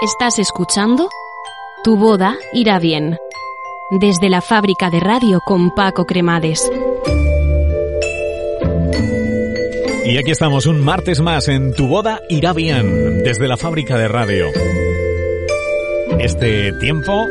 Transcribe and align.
Estás 0.00 0.38
escuchando 0.38 1.10
Tu 1.82 1.96
boda 1.96 2.38
irá 2.52 2.78
bien. 2.78 3.18
Desde 3.90 4.28
la 4.30 4.40
fábrica 4.40 4.90
de 4.90 5.00
radio 5.00 5.40
con 5.44 5.70
Paco 5.74 6.06
Cremades. 6.06 6.70
Y 10.04 10.16
aquí 10.16 10.30
estamos 10.30 10.66
un 10.66 10.84
martes 10.84 11.20
más 11.20 11.48
en 11.48 11.74
Tu 11.74 11.88
boda 11.88 12.20
irá 12.28 12.52
bien. 12.52 13.22
Desde 13.24 13.48
la 13.48 13.56
fábrica 13.56 13.98
de 13.98 14.08
radio. 14.08 14.46
Este 16.20 16.72
tiempo 16.74 17.26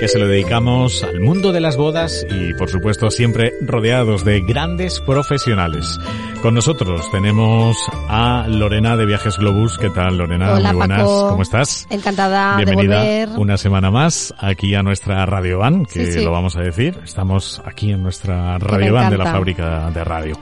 que 0.00 0.08
se 0.08 0.18
lo 0.18 0.26
dedicamos 0.26 1.04
al 1.04 1.20
mundo 1.20 1.52
de 1.52 1.60
las 1.60 1.76
bodas 1.76 2.26
y 2.30 2.54
por 2.54 2.70
supuesto 2.70 3.10
siempre 3.10 3.52
rodeados 3.60 4.24
de 4.24 4.40
grandes 4.40 4.98
profesionales. 5.00 5.98
Con 6.40 6.54
nosotros 6.54 7.10
tenemos 7.12 7.76
a 8.08 8.46
Lorena 8.48 8.96
de 8.96 9.04
Viajes 9.04 9.36
Globus. 9.36 9.76
¿Qué 9.76 9.90
tal, 9.90 10.16
Lorena? 10.16 10.54
Hola, 10.54 10.68
Muy 10.72 10.78
buenas. 10.78 11.00
Paco. 11.00 11.28
¿Cómo 11.28 11.42
estás? 11.42 11.86
Encantada 11.90 12.56
Bienvenida 12.56 13.02
de 13.02 13.26
volver. 13.26 13.38
una 13.40 13.58
semana 13.58 13.90
más 13.90 14.32
aquí 14.38 14.74
a 14.74 14.82
nuestra 14.82 15.26
Radio 15.26 15.58
Van, 15.58 15.84
que 15.84 16.06
Sí, 16.06 16.12
sí. 16.12 16.24
lo 16.24 16.30
vamos 16.30 16.56
a 16.56 16.62
decir. 16.62 16.98
Estamos 17.04 17.60
aquí 17.66 17.92
en 17.92 18.02
nuestra 18.02 18.56
Radio 18.58 18.94
Van 18.94 19.10
de 19.10 19.18
la 19.18 19.26
fábrica 19.26 19.90
de 19.90 20.02
radio. 20.02 20.34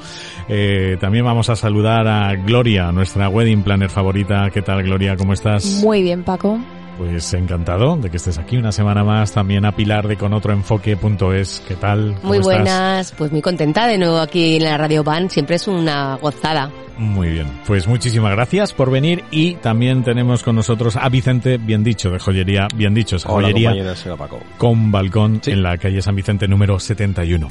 Eh, 0.48 0.96
también 1.00 1.24
vamos 1.24 1.50
a 1.50 1.56
saludar 1.56 2.06
a 2.06 2.32
Gloria, 2.36 2.92
nuestra 2.92 3.28
wedding 3.28 3.64
planner 3.64 3.90
favorita. 3.90 4.50
¿Qué 4.50 4.62
tal, 4.62 4.84
Gloria? 4.84 5.16
¿Cómo 5.16 5.32
estás? 5.32 5.64
Muy 5.82 6.02
bien, 6.02 6.22
Paco. 6.22 6.60
Pues 6.98 7.32
encantado 7.32 7.96
de 7.96 8.10
que 8.10 8.16
estés 8.16 8.38
aquí 8.38 8.56
una 8.56 8.72
semana 8.72 9.04
más. 9.04 9.32
También 9.32 9.64
a 9.64 9.70
Pilar 9.72 10.08
de 10.08 10.16
conotroenfoque.es. 10.16 11.62
¿Qué 11.66 11.76
tal? 11.76 12.16
¿Cómo 12.16 12.28
Muy 12.28 12.38
estás? 12.38 12.54
buenas, 12.56 13.12
pues 13.16 13.30
muy 13.32 13.40
contenta 13.40 13.86
de 13.86 13.98
nuevo 13.98 14.18
aquí 14.18 14.56
en 14.56 14.64
la 14.64 14.76
Radio 14.76 15.04
Van, 15.04 15.30
siempre 15.30 15.56
es 15.56 15.68
una 15.68 16.16
gozada. 16.16 16.70
Muy 16.98 17.28
bien. 17.28 17.46
Pues 17.64 17.86
muchísimas 17.86 18.32
gracias 18.32 18.72
por 18.72 18.90
venir 18.90 19.22
y 19.30 19.54
también 19.54 20.02
tenemos 20.02 20.42
con 20.42 20.56
nosotros 20.56 20.96
a 20.96 21.08
Vicente, 21.08 21.56
bien 21.56 21.84
dicho, 21.84 22.10
de 22.10 22.18
joyería, 22.18 22.66
bien 22.74 22.92
dicho, 22.92 23.14
esa 23.14 23.30
Hola, 23.30 23.52
joyería 23.52 23.94
Paco. 24.18 24.40
con 24.58 24.90
balcón 24.90 25.38
Sí. 25.40 25.52
en 25.52 25.62
la 25.62 25.78
calle 25.78 26.02
San 26.02 26.16
Vicente 26.16 26.48
número 26.48 26.80
71. 26.80 27.48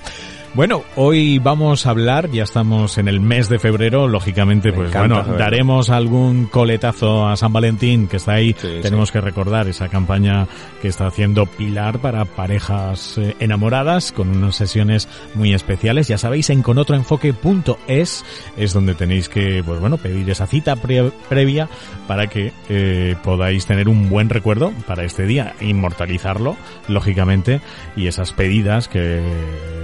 Bueno, 0.54 0.84
hoy 0.98 1.40
vamos 1.40 1.86
a 1.86 1.92
hablar, 1.92 2.30
ya 2.32 2.44
estamos 2.44 2.98
en 2.98 3.08
el 3.08 3.22
mes 3.22 3.48
de 3.48 3.60
febrero, 3.60 4.08
lógicamente, 4.08 4.72
Me 4.72 4.76
pues 4.78 4.90
encanta 4.90 5.08
bueno, 5.08 5.24
febrero. 5.24 5.44
daremos 5.46 5.90
algún 5.90 6.48
coletazo 6.48 7.26
a 7.28 7.38
San 7.38 7.54
Valentín 7.54 8.08
que 8.10 8.18
está 8.18 8.34
ahí. 8.34 8.54
Sí, 8.60 8.80
Tenemos 8.82 9.12
que 9.12 9.22
recordar 9.22 9.37
esa 9.68 9.88
campaña 9.88 10.48
que 10.82 10.88
está 10.88 11.06
haciendo 11.08 11.46
Pilar 11.46 12.00
para 12.00 12.26
parejas 12.26 13.18
eh, 13.20 13.36
enamoradas 13.40 14.12
con 14.12 14.30
unas 14.36 14.56
sesiones 14.56 15.08
muy 15.36 15.54
especiales. 15.54 16.08
Ya 16.08 16.18
sabéis, 16.18 16.50
en 16.50 16.64
conotroenfoque.es 16.64 18.26
es 18.58 18.74
donde 18.74 18.96
tenéis 18.96 19.30
que, 19.30 19.62
pues 19.64 19.80
bueno, 19.80 19.98
pedir 19.98 20.28
esa 20.30 20.48
cita 20.48 20.76
pre- 20.76 21.12
previa 21.30 21.70
para 22.08 22.28
que 22.28 22.52
eh, 22.70 23.16
podáis 23.24 23.66
tener 23.68 23.88
un 23.90 24.10
buen 24.10 24.30
recuerdo 24.30 24.72
para 24.88 25.04
este 25.04 25.26
día, 25.28 25.54
inmortalizarlo, 25.62 26.56
lógicamente, 26.88 27.62
y 27.96 28.08
esas 28.08 28.32
pedidas 28.34 28.88
que, 28.88 29.22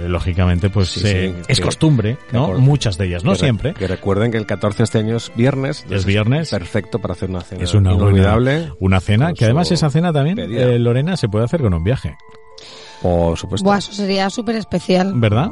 lógicamente, 0.08 0.68
pues 0.70 0.88
Sí, 0.88 1.02
eh, 1.06 1.34
sí, 1.36 1.42
es 1.48 1.58
que- 1.58 1.64
costumbre, 1.64 2.16
que 2.30 2.36
¿no? 2.36 2.54
Muchas 2.58 2.98
de 2.98 3.06
ellas, 3.06 3.22
no 3.24 3.32
Que 3.32 3.38
re- 3.38 3.44
siempre. 3.44 3.74
Que 3.74 3.86
recuerden 3.86 4.30
que 4.32 4.38
el 4.38 4.46
14 4.46 4.78
de 4.78 4.84
este 4.84 4.98
año 4.98 5.16
es 5.16 5.30
viernes. 5.36 5.86
Es 5.90 6.04
viernes. 6.04 6.50
Perfecto 6.50 6.98
para 6.98 7.12
hacer 7.12 7.30
una 7.30 7.40
cena 7.42 7.62
Es 7.62 7.72
una 7.74 7.90
buena- 7.92 8.08
inolvidable. 8.08 8.72
Una 8.80 9.00
cena, 9.00 9.26
Con 9.26 9.34
que 9.44 9.50
además 9.50 9.70
esa 9.72 9.90
cena 9.90 10.12
también, 10.12 10.38
eh, 10.38 10.78
Lorena, 10.78 11.16
se 11.16 11.28
puede 11.28 11.44
hacer 11.44 11.62
con 11.62 11.72
un 11.74 11.84
viaje, 11.84 12.16
Por 13.02 13.36
supuesto. 13.38 13.64
Buah, 13.64 13.78
eso 13.78 13.92
sería 13.92 14.30
súper 14.30 14.56
especial. 14.56 15.12
¿verdad? 15.16 15.50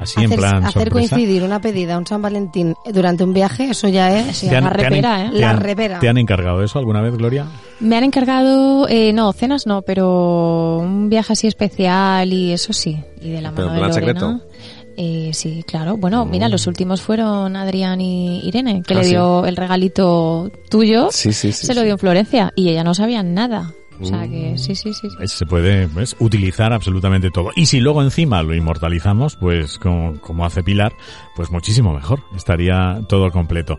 Así 0.00 0.20
en 0.20 0.26
hacer 0.26 0.38
plan 0.38 0.56
hacer 0.64 0.72
sorpresa. 0.84 0.90
coincidir 1.16 1.42
una 1.42 1.58
pedida, 1.60 1.96
un 1.98 2.06
San 2.06 2.20
Valentín 2.22 2.74
durante 2.92 3.24
un 3.24 3.32
viaje, 3.32 3.70
eso 3.70 3.88
ya 3.88 4.18
es 4.18 4.36
Sí, 4.36 4.48
¿Te 4.48 4.56
han- 4.56 4.64
la 4.64 4.70
han- 4.70 4.76
repera, 4.76 5.24
¿eh? 5.26 5.30
te 5.32 5.38
La 5.38 5.50
han- 5.50 5.60
repera. 5.60 5.98
¿Te 6.00 6.08
han 6.08 6.18
encargado 6.18 6.62
eso 6.62 6.78
alguna 6.78 7.00
vez, 7.02 7.14
Gloria? 7.16 7.46
Me 7.80 7.96
han 7.96 8.04
encargado, 8.04 8.86
eh, 8.88 9.12
no, 9.14 9.32
cenas 9.32 9.66
no, 9.66 9.82
pero 9.82 10.78
un 10.78 11.08
viaje 11.08 11.32
así 11.32 11.46
especial 11.46 12.30
y 12.32 12.52
eso 12.52 12.72
sí. 12.74 12.98
Y 13.22 13.30
de 13.30 13.40
la 13.42 13.52
Pero 13.52 13.68
mano 13.68 13.78
en 13.86 13.90
de 13.90 13.94
plan 13.94 14.00
Lorena. 14.02 14.20
secreto. 14.40 14.55
Eh, 14.96 15.30
sí, 15.34 15.62
claro. 15.66 15.96
Bueno, 15.96 16.24
mira, 16.24 16.48
los 16.48 16.66
últimos 16.66 17.02
fueron 17.02 17.54
Adrián 17.56 18.00
y 18.00 18.40
Irene, 18.48 18.82
que 18.86 18.94
Ah, 18.94 18.98
le 18.98 19.04
sí. 19.04 19.10
dio 19.10 19.44
el 19.44 19.56
regalito 19.56 20.50
tuyo. 20.70 21.08
Sí, 21.10 21.32
sí, 21.32 21.52
sí. 21.52 21.66
se 21.66 21.74
lo 21.74 21.80
sí. 21.82 21.84
dio 21.86 21.92
en 21.94 21.98
Florencia 21.98 22.52
y 22.56 22.70
ella 22.70 22.82
no 22.82 22.94
sabía 22.94 23.22
nada. 23.22 23.72
O 23.98 24.04
sea 24.04 24.26
Mm. 24.26 24.30
que 24.30 24.58
sí, 24.58 24.74
sí, 24.74 24.92
sí. 24.92 25.08
sí. 25.08 25.16
Es- 25.20 25.32
Se 25.32 25.46
puede 25.46 25.88
pues, 25.88 26.16
utilizar 26.18 26.72
absolutamente 26.72 27.30
todo. 27.30 27.50
Y 27.56 27.64
si 27.66 27.80
luego 27.80 28.02
encima 28.02 28.42
lo 28.42 28.54
inmortalizamos, 28.54 29.36
pues 29.36 29.78
como, 29.78 30.20
como 30.20 30.44
hace 30.44 30.62
Pilar, 30.62 30.92
pues 31.34 31.50
muchísimo 31.50 31.94
mejor. 31.94 32.20
Estaría 32.36 33.00
todo 33.08 33.30
completo. 33.30 33.78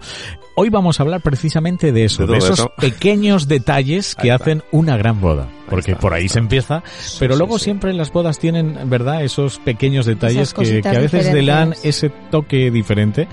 Hoy 0.59 0.69
vamos 0.69 0.99
a 0.99 1.03
hablar 1.03 1.21
precisamente 1.21 1.91
de 1.91 2.05
eso, 2.05 2.25
De 2.25 2.39
esos 2.39 2.57
eso. 2.57 2.73
pequeños 2.79 3.47
detalles 3.47 4.15
que 4.15 4.31
hacen 4.31 4.63
una 4.71 4.97
gran 4.97 5.21
boda. 5.21 5.47
Porque 5.69 5.91
está, 5.91 6.01
por 6.01 6.13
ahí 6.15 6.25
está. 6.25 6.33
se 6.33 6.39
empieza, 6.39 6.83
pero 7.19 7.35
sí, 7.35 7.37
luego 7.37 7.59
sí. 7.59 7.65
siempre 7.65 7.93
las 7.93 8.11
bodas 8.11 8.39
tienen, 8.39 8.89
¿verdad? 8.89 9.23
Esos 9.23 9.59
pequeños 9.59 10.07
detalles 10.07 10.55
que, 10.55 10.81
a 10.83 10.91
veces 10.99 11.31
le 11.31 11.45
dan 11.45 11.75
ese 11.83 12.09
toque 12.31 12.71
diferente 12.71 13.27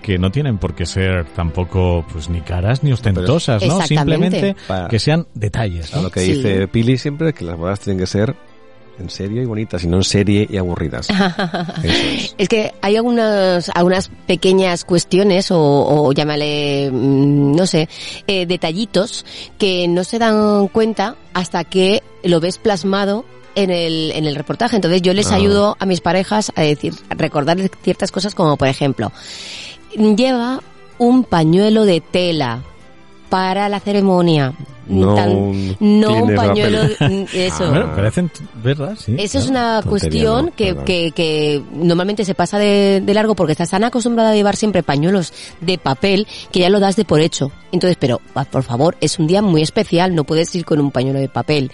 que 0.00 0.16
no 0.18 0.30
tienen 0.30 0.56
por 0.56 0.74
qué 0.74 0.86
ser 0.86 1.26
tampoco 1.26 2.06
pues 2.10 2.30
ni 2.30 2.40
caras 2.40 2.82
ni 2.82 2.90
ostentosas, 2.90 3.62
¿no? 3.66 3.82
Simplemente 3.82 4.56
Para- 4.66 4.88
que 4.88 4.98
sean 4.98 5.26
detalles, 5.34 5.92
lo 5.94 6.10
que 6.10 6.20
Sí. 6.20 6.32
dice 6.36 6.68
Pili 6.68 6.96
siempre 6.96 7.28
es 7.28 7.34
que 7.34 7.44
las 7.44 7.58
bodas 7.58 7.80
tienen 7.80 8.00
que 8.00 8.06
ser 8.06 8.34
en 9.02 9.10
serio 9.10 9.42
y 9.42 9.44
bonitas 9.46 9.84
y 9.84 9.88
no 9.88 9.98
en 9.98 10.04
serie 10.04 10.46
y 10.50 10.56
aburridas. 10.56 11.08
Es. 11.82 12.34
Es 12.38 12.48
que 12.48 12.72
hay 12.80 12.96
algunas, 12.96 13.70
algunas 13.74 14.10
pequeñas 14.26 14.84
cuestiones 14.84 15.50
o, 15.50 15.58
o 15.60 16.12
llámale, 16.12 16.90
mm, 16.90 17.54
no 17.56 17.66
sé, 17.66 17.88
eh, 18.26 18.46
detallitos 18.46 19.24
que 19.58 19.86
no 19.88 20.04
se 20.04 20.18
dan 20.18 20.68
cuenta 20.68 21.16
hasta 21.34 21.64
que 21.64 22.02
lo 22.24 22.40
ves 22.40 22.58
plasmado 22.58 23.24
en 23.54 23.70
el, 23.70 24.12
en 24.14 24.24
el 24.26 24.34
reportaje. 24.34 24.76
Entonces 24.76 25.02
yo 25.02 25.12
les 25.12 25.30
Ah. 25.30 25.34
ayudo 25.36 25.76
a 25.78 25.84
mis 25.86 26.00
parejas 26.00 26.52
a 26.54 26.62
decir, 26.62 26.94
a 27.10 27.14
recordar 27.14 27.58
ciertas 27.82 28.10
cosas 28.10 28.34
como 28.34 28.56
por 28.56 28.68
ejemplo, 28.68 29.12
lleva 30.16 30.60
un 30.98 31.24
pañuelo 31.24 31.84
de 31.84 32.00
tela 32.00 32.62
para 33.28 33.68
la 33.68 33.80
ceremonia. 33.80 34.52
No 34.86 35.14
Tan- 35.14 35.76
no 35.80 36.24
un 36.24 36.34
pañuelo, 36.34 36.82
papel. 36.98 37.26
eso. 37.34 37.64
Ah, 37.64 37.68
Bueno, 37.70 37.94
parecen, 37.94 38.30
¿verdad? 38.62 38.96
Sí. 38.98 39.14
Eso 39.18 39.38
es 39.38 39.44
claro. 39.46 39.50
una 39.50 39.82
Tontería, 39.82 39.90
cuestión 39.90 40.46
¿no? 40.46 40.52
que, 40.56 40.76
que, 40.84 41.12
que 41.12 41.62
normalmente 41.74 42.24
se 42.24 42.34
pasa 42.34 42.58
de, 42.58 43.00
de 43.04 43.14
largo 43.14 43.34
porque 43.34 43.52
estás 43.52 43.70
tan 43.70 43.84
acostumbrada 43.84 44.30
a 44.30 44.34
llevar 44.34 44.56
siempre 44.56 44.82
pañuelos 44.82 45.32
de 45.60 45.78
papel 45.78 46.26
que 46.50 46.60
ya 46.60 46.68
lo 46.68 46.80
das 46.80 46.96
de 46.96 47.04
por 47.04 47.20
hecho. 47.20 47.52
Entonces, 47.70 47.96
pero 47.98 48.20
ah, 48.34 48.44
por 48.44 48.64
favor, 48.64 48.96
es 49.00 49.18
un 49.18 49.26
día 49.26 49.40
muy 49.40 49.62
especial, 49.62 50.14
no 50.14 50.24
puedes 50.24 50.54
ir 50.54 50.64
con 50.64 50.78
un 50.80 50.90
pañuelo 50.90 51.20
de 51.20 51.28
papel. 51.28 51.70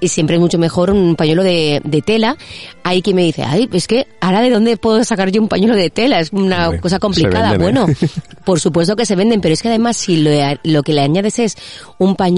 Y 0.00 0.08
siempre 0.08 0.36
es 0.36 0.40
mucho 0.40 0.58
mejor 0.58 0.90
un 0.90 1.16
pañuelo 1.16 1.42
de, 1.42 1.80
de 1.82 2.02
tela. 2.02 2.36
Hay 2.84 3.02
quien 3.02 3.16
me 3.16 3.22
dice, 3.22 3.42
ay, 3.42 3.68
es 3.72 3.88
que 3.88 4.06
ahora 4.20 4.42
de 4.42 4.50
dónde 4.50 4.76
puedo 4.76 5.02
sacar 5.02 5.30
yo 5.32 5.42
un 5.42 5.48
pañuelo 5.48 5.74
de 5.74 5.90
tela? 5.90 6.20
Es 6.20 6.32
una 6.32 6.66
Hombre, 6.66 6.80
cosa 6.80 6.98
complicada. 7.00 7.52
venden, 7.52 7.60
¿eh? 7.76 7.84
bueno, 7.84 7.86
por 8.44 8.60
supuesto 8.60 8.94
que 8.94 9.06
se 9.06 9.16
venden, 9.16 9.40
pero 9.40 9.54
es 9.54 9.62
que 9.62 9.68
además 9.68 9.96
si 9.96 10.18
lo, 10.18 10.30
lo 10.62 10.82
que 10.84 10.92
le 10.92 11.00
añades 11.00 11.38
es 11.40 11.56
un 11.98 12.14
pañuelo 12.14 12.33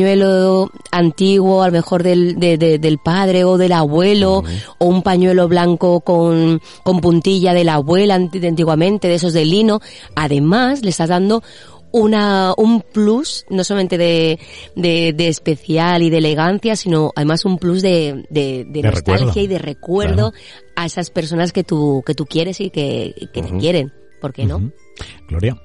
antiguo, 0.91 1.63
a 1.63 1.67
lo 1.67 1.73
mejor 1.73 2.03
del, 2.03 2.39
de- 2.39 2.59
de- 2.59 2.79
del 2.79 2.99
padre 2.99 3.45
o 3.45 3.59
del 3.59 3.73
abuelo, 3.73 4.43
o 4.79 4.87
un 4.87 5.03
pañuelo 5.03 5.49
blanco 5.49 6.01
con, 6.01 6.61
con 6.83 7.01
puntilla 7.01 7.55
de 7.55 7.65
la 7.65 7.75
abuela 7.75 8.19
de 8.19 8.49
antiguamente, 8.49 9.09
de 9.09 9.15
esos 9.15 9.33
de 9.33 9.45
lino, 9.45 9.81
además 10.15 10.83
le 10.83 10.91
estás 10.91 11.09
dando 11.09 11.43
una, 11.93 12.53
un 12.59 12.83
plus, 12.83 13.47
no 13.49 13.65
solamente 13.65 13.97
de, 13.97 14.39
de, 14.75 15.15
de 15.15 15.29
especial 15.29 16.03
y 16.03 16.11
de 16.11 16.19
elegancia, 16.19 16.77
sino 16.77 17.11
además 17.17 17.45
un 17.47 17.57
plus 17.59 17.81
de, 17.81 18.27
de, 18.29 18.67
de 18.69 18.83
nostalgia 18.83 19.17
recuerdo. 19.27 19.41
y 19.41 19.47
de 19.47 19.59
recuerdo 19.59 20.33
a 20.75 20.85
esas 20.85 21.09
personas 21.11 21.53
que 21.53 21.65
tú, 21.65 22.03
que 22.05 22.15
tú 22.15 22.27
quieres 22.27 22.61
y 22.61 22.69
que, 22.71 23.15
que 23.33 23.41
te 23.41 23.57
quieren. 23.57 23.93
¿Por 24.21 24.33
qué 24.35 24.45
no? 24.45 24.73
Gloria. 25.29 25.57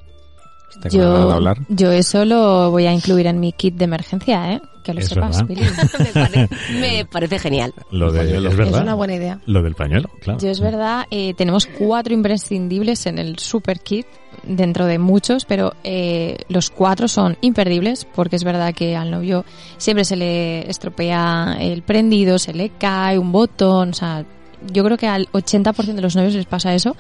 Tengo 0.79 1.06
ganas 1.06 1.19
de 1.19 1.27
Yo, 1.27 1.31
hablar. 1.31 1.57
yo 1.69 1.91
eso 1.91 2.25
lo 2.25 2.71
voy 2.71 2.85
a 2.88 2.94
incluir 2.94 3.27
en 3.27 3.39
mi 3.39 3.51
kit 3.53 3.75
de 3.75 3.85
emergencia, 3.85 4.53
¿eh? 4.53 4.62
Que 4.83 4.94
lo 4.94 5.01
sepas. 5.01 5.44
Pili. 5.44 5.62
me, 6.00 6.06
parece, 6.13 6.50
me 6.79 7.06
parece 7.06 7.39
genial. 7.39 7.73
Lo 7.91 8.12
de, 8.12 8.19
pañuelo. 8.19 8.50
es 8.50 8.56
verdad. 8.56 8.75
Es 8.75 8.81
una 8.81 8.95
buena 8.95 9.15
idea. 9.15 9.39
Lo 9.45 9.62
del 9.62 9.75
pañuelo, 9.75 10.09
claro. 10.21 10.39
Yo 10.39 10.50
es 10.50 10.59
verdad, 10.59 11.06
eh, 11.12 11.33
tenemos 11.35 11.68
cuatro 11.68 12.13
imprescindibles 12.13 13.06
en 13.06 13.19
el 13.19 13.38
super 13.38 13.79
kit, 13.81 14.07
dentro 14.44 14.85
de 14.85 14.97
muchos, 14.97 15.45
pero 15.45 15.73
eh, 15.83 16.38
los 16.50 16.69
cuatro 16.71 17.07
son 17.07 17.38
imperdibles, 17.41 18.06
porque 18.06 18.35
es 18.35 18.44
verdad 18.44 18.73
que 18.73 18.95
al 18.95 19.12
novio 19.12 19.45
siempre 19.77 20.06
se 20.06 20.15
le 20.15 20.69
estropea 20.69 21.57
el 21.59 21.83
prendido, 21.83 22.39
se 22.39 22.53
le 22.53 22.69
cae 22.69 23.19
un 23.19 23.31
botón, 23.31 23.89
o 23.89 23.94
sea, 23.94 24.25
yo 24.72 24.84
creo 24.84 24.98
que 24.98 25.08
al 25.08 25.28
80% 25.31 25.94
de 25.94 26.02
los 26.02 26.16
novios 26.16 26.34
les 26.34 26.46
pasa 26.46 26.74
eso 26.74 26.96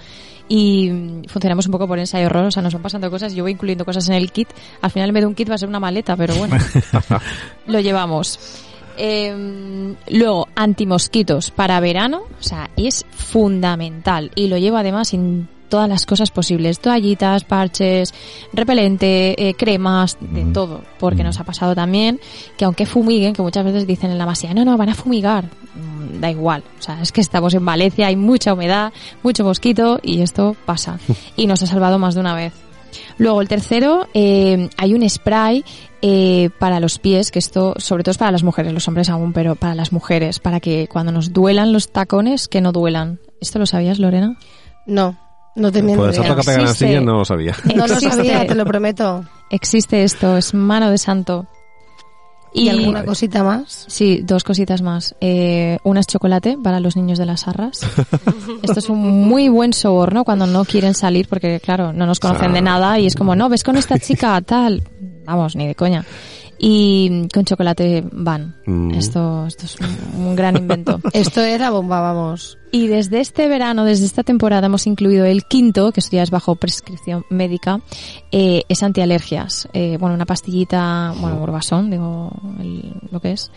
y 0.47 0.91
funcionamos 1.27 1.65
un 1.67 1.71
poco 1.71 1.87
por 1.87 1.99
ensayo 1.99 2.25
error, 2.25 2.45
o 2.45 2.51
sea, 2.51 2.61
nos 2.61 2.73
van 2.73 2.83
pasando 2.83 3.09
cosas, 3.09 3.33
yo 3.33 3.43
voy 3.43 3.53
incluyendo 3.53 3.85
cosas 3.85 4.07
en 4.09 4.15
el 4.15 4.31
kit, 4.31 4.49
al 4.81 4.91
final 4.91 5.09
en 5.09 5.13
vez 5.13 5.21
de 5.21 5.27
un 5.27 5.35
kit 5.35 5.49
va 5.49 5.55
a 5.55 5.57
ser 5.57 5.69
una 5.69 5.79
maleta, 5.79 6.15
pero 6.15 6.35
bueno, 6.35 6.57
lo 7.67 7.79
llevamos. 7.79 8.39
Eh, 8.97 9.95
luego, 10.09 10.49
antimosquitos 10.55 11.51
para 11.51 11.79
verano, 11.79 12.23
o 12.39 12.43
sea, 12.43 12.69
es 12.75 13.05
fundamental 13.11 14.31
y 14.35 14.47
lo 14.47 14.57
llevo 14.57 14.77
además 14.77 15.13
todas 15.71 15.89
las 15.89 16.05
cosas 16.05 16.29
posibles, 16.29 16.79
toallitas, 16.79 17.43
parches, 17.43 18.13
repelente, 18.53 19.49
eh, 19.49 19.55
cremas, 19.55 20.17
de 20.19 20.45
todo, 20.45 20.81
porque 20.99 21.23
nos 21.23 21.39
ha 21.39 21.43
pasado 21.43 21.73
también 21.73 22.19
que 22.57 22.65
aunque 22.65 22.85
fumiguen, 22.85 23.33
que 23.33 23.41
muchas 23.41 23.65
veces 23.65 23.87
dicen 23.87 24.11
en 24.11 24.19
la 24.19 24.27
masía, 24.27 24.53
no, 24.53 24.63
no, 24.63 24.77
van 24.77 24.89
a 24.89 24.93
fumigar, 24.93 25.49
Mm, 25.73 26.19
da 26.19 26.29
igual, 26.29 26.63
o 26.79 26.81
sea, 26.81 27.01
es 27.01 27.13
que 27.13 27.21
estamos 27.21 27.53
en 27.53 27.65
Valencia, 27.65 28.07
hay 28.07 28.17
mucha 28.17 28.53
humedad, 28.53 28.91
mucho 29.23 29.45
mosquito 29.45 29.99
y 30.03 30.21
esto 30.21 30.55
pasa. 30.65 30.99
Y 31.37 31.47
nos 31.47 31.63
ha 31.63 31.67
salvado 31.67 31.97
más 31.97 32.13
de 32.13 32.19
una 32.19 32.35
vez. 32.35 32.53
Luego 33.17 33.41
el 33.41 33.47
tercero, 33.47 34.07
eh, 34.13 34.69
hay 34.77 34.93
un 34.93 35.09
spray 35.09 35.63
eh, 36.01 36.49
para 36.59 36.79
los 36.79 36.99
pies, 36.99 37.31
que 37.31 37.39
esto 37.39 37.73
sobre 37.77 38.03
todo 38.03 38.11
es 38.11 38.17
para 38.17 38.31
las 38.31 38.43
mujeres, 38.43 38.73
los 38.73 38.87
hombres 38.87 39.09
aún, 39.09 39.31
pero 39.31 39.55
para 39.55 39.75
las 39.75 39.93
mujeres, 39.93 40.39
para 40.39 40.59
que 40.59 40.87
cuando 40.87 41.11
nos 41.11 41.31
duelan 41.31 41.71
los 41.71 41.89
tacones, 41.91 42.47
que 42.47 42.59
no 42.59 42.71
duelan. 42.73 43.19
¿Esto 43.39 43.59
lo 43.59 43.65
sabías, 43.65 43.97
Lorena? 43.97 44.37
No, 44.85 45.17
no 45.55 45.71
te 45.71 45.79
Por 45.79 45.85
miento. 45.85 46.09
esa 46.09 46.23
toca 46.23 46.41
pegar 46.41 46.59
en 46.59 46.65
la 46.65 46.71
existe. 46.71 46.87
silla 46.87 47.01
no 47.01 47.17
lo 47.19 47.25
sabía. 47.25 47.55
No 47.75 47.87
lo 47.87 47.99
sabía, 47.99 48.45
te 48.47 48.55
lo 48.55 48.65
prometo. 48.65 49.25
Existe 49.49 50.03
esto, 50.03 50.37
es 50.37 50.53
mano 50.53 50.89
de 50.89 50.97
santo. 50.97 51.45
¿Y, 52.53 52.67
alguna 52.67 53.05
cosita 53.05 53.43
más? 53.45 53.85
Sí, 53.87 54.21
dos 54.23 54.43
cositas 54.43 54.81
más. 54.81 55.15
Eh, 55.21 55.77
una 55.85 56.01
es 56.01 56.07
chocolate 56.07 56.57
para 56.61 56.81
los 56.81 56.97
niños 56.97 57.17
de 57.17 57.25
las 57.25 57.47
arras. 57.47 57.79
Esto 58.61 58.79
es 58.79 58.89
un 58.89 58.99
muy 59.25 59.47
buen 59.47 59.71
soborno 59.71 60.25
cuando 60.25 60.45
no 60.47 60.65
quieren 60.65 60.93
salir 60.93 61.29
porque, 61.29 61.61
claro, 61.61 61.93
no 61.93 62.05
nos 62.05 62.19
conocen 62.19 62.51
de 62.51 62.61
nada 62.61 62.99
y 62.99 63.05
es 63.05 63.15
como, 63.15 63.37
no, 63.37 63.47
ves 63.47 63.63
con 63.63 63.77
esta 63.77 63.97
chica 63.99 64.39
tal. 64.41 64.83
Vamos, 65.23 65.55
ni 65.55 65.65
de 65.67 65.75
coña. 65.75 66.03
Y 66.63 67.27
con 67.33 67.43
chocolate 67.43 68.03
van. 68.11 68.53
Mm. 68.67 68.91
Esto, 68.91 69.47
esto 69.47 69.65
es 69.65 69.77
un, 69.79 70.25
un 70.27 70.35
gran 70.35 70.55
invento. 70.57 70.99
Esto 71.13 71.41
es 71.41 71.59
la 71.59 71.71
bomba, 71.71 72.01
vamos. 72.01 72.59
Y 72.71 72.85
desde 72.87 73.19
este 73.19 73.47
verano, 73.47 73.83
desde 73.83 74.05
esta 74.05 74.21
temporada, 74.21 74.67
hemos 74.67 74.85
incluido 74.85 75.25
el 75.25 75.43
quinto, 75.45 75.91
que 75.91 75.99
esto 75.99 76.15
ya 76.15 76.23
es 76.23 76.29
bajo 76.29 76.55
prescripción 76.55 77.25
médica, 77.31 77.81
eh, 78.31 78.61
es 78.69 78.83
antialergias. 78.83 79.67
Eh, 79.73 79.97
bueno, 79.99 80.13
una 80.13 80.25
pastillita, 80.27 81.13
bueno, 81.19 81.37
burbasón, 81.37 81.89
digo 81.89 82.31
el- 82.59 82.93
lo 83.11 83.19
que 83.19 83.31
es. 83.31 83.51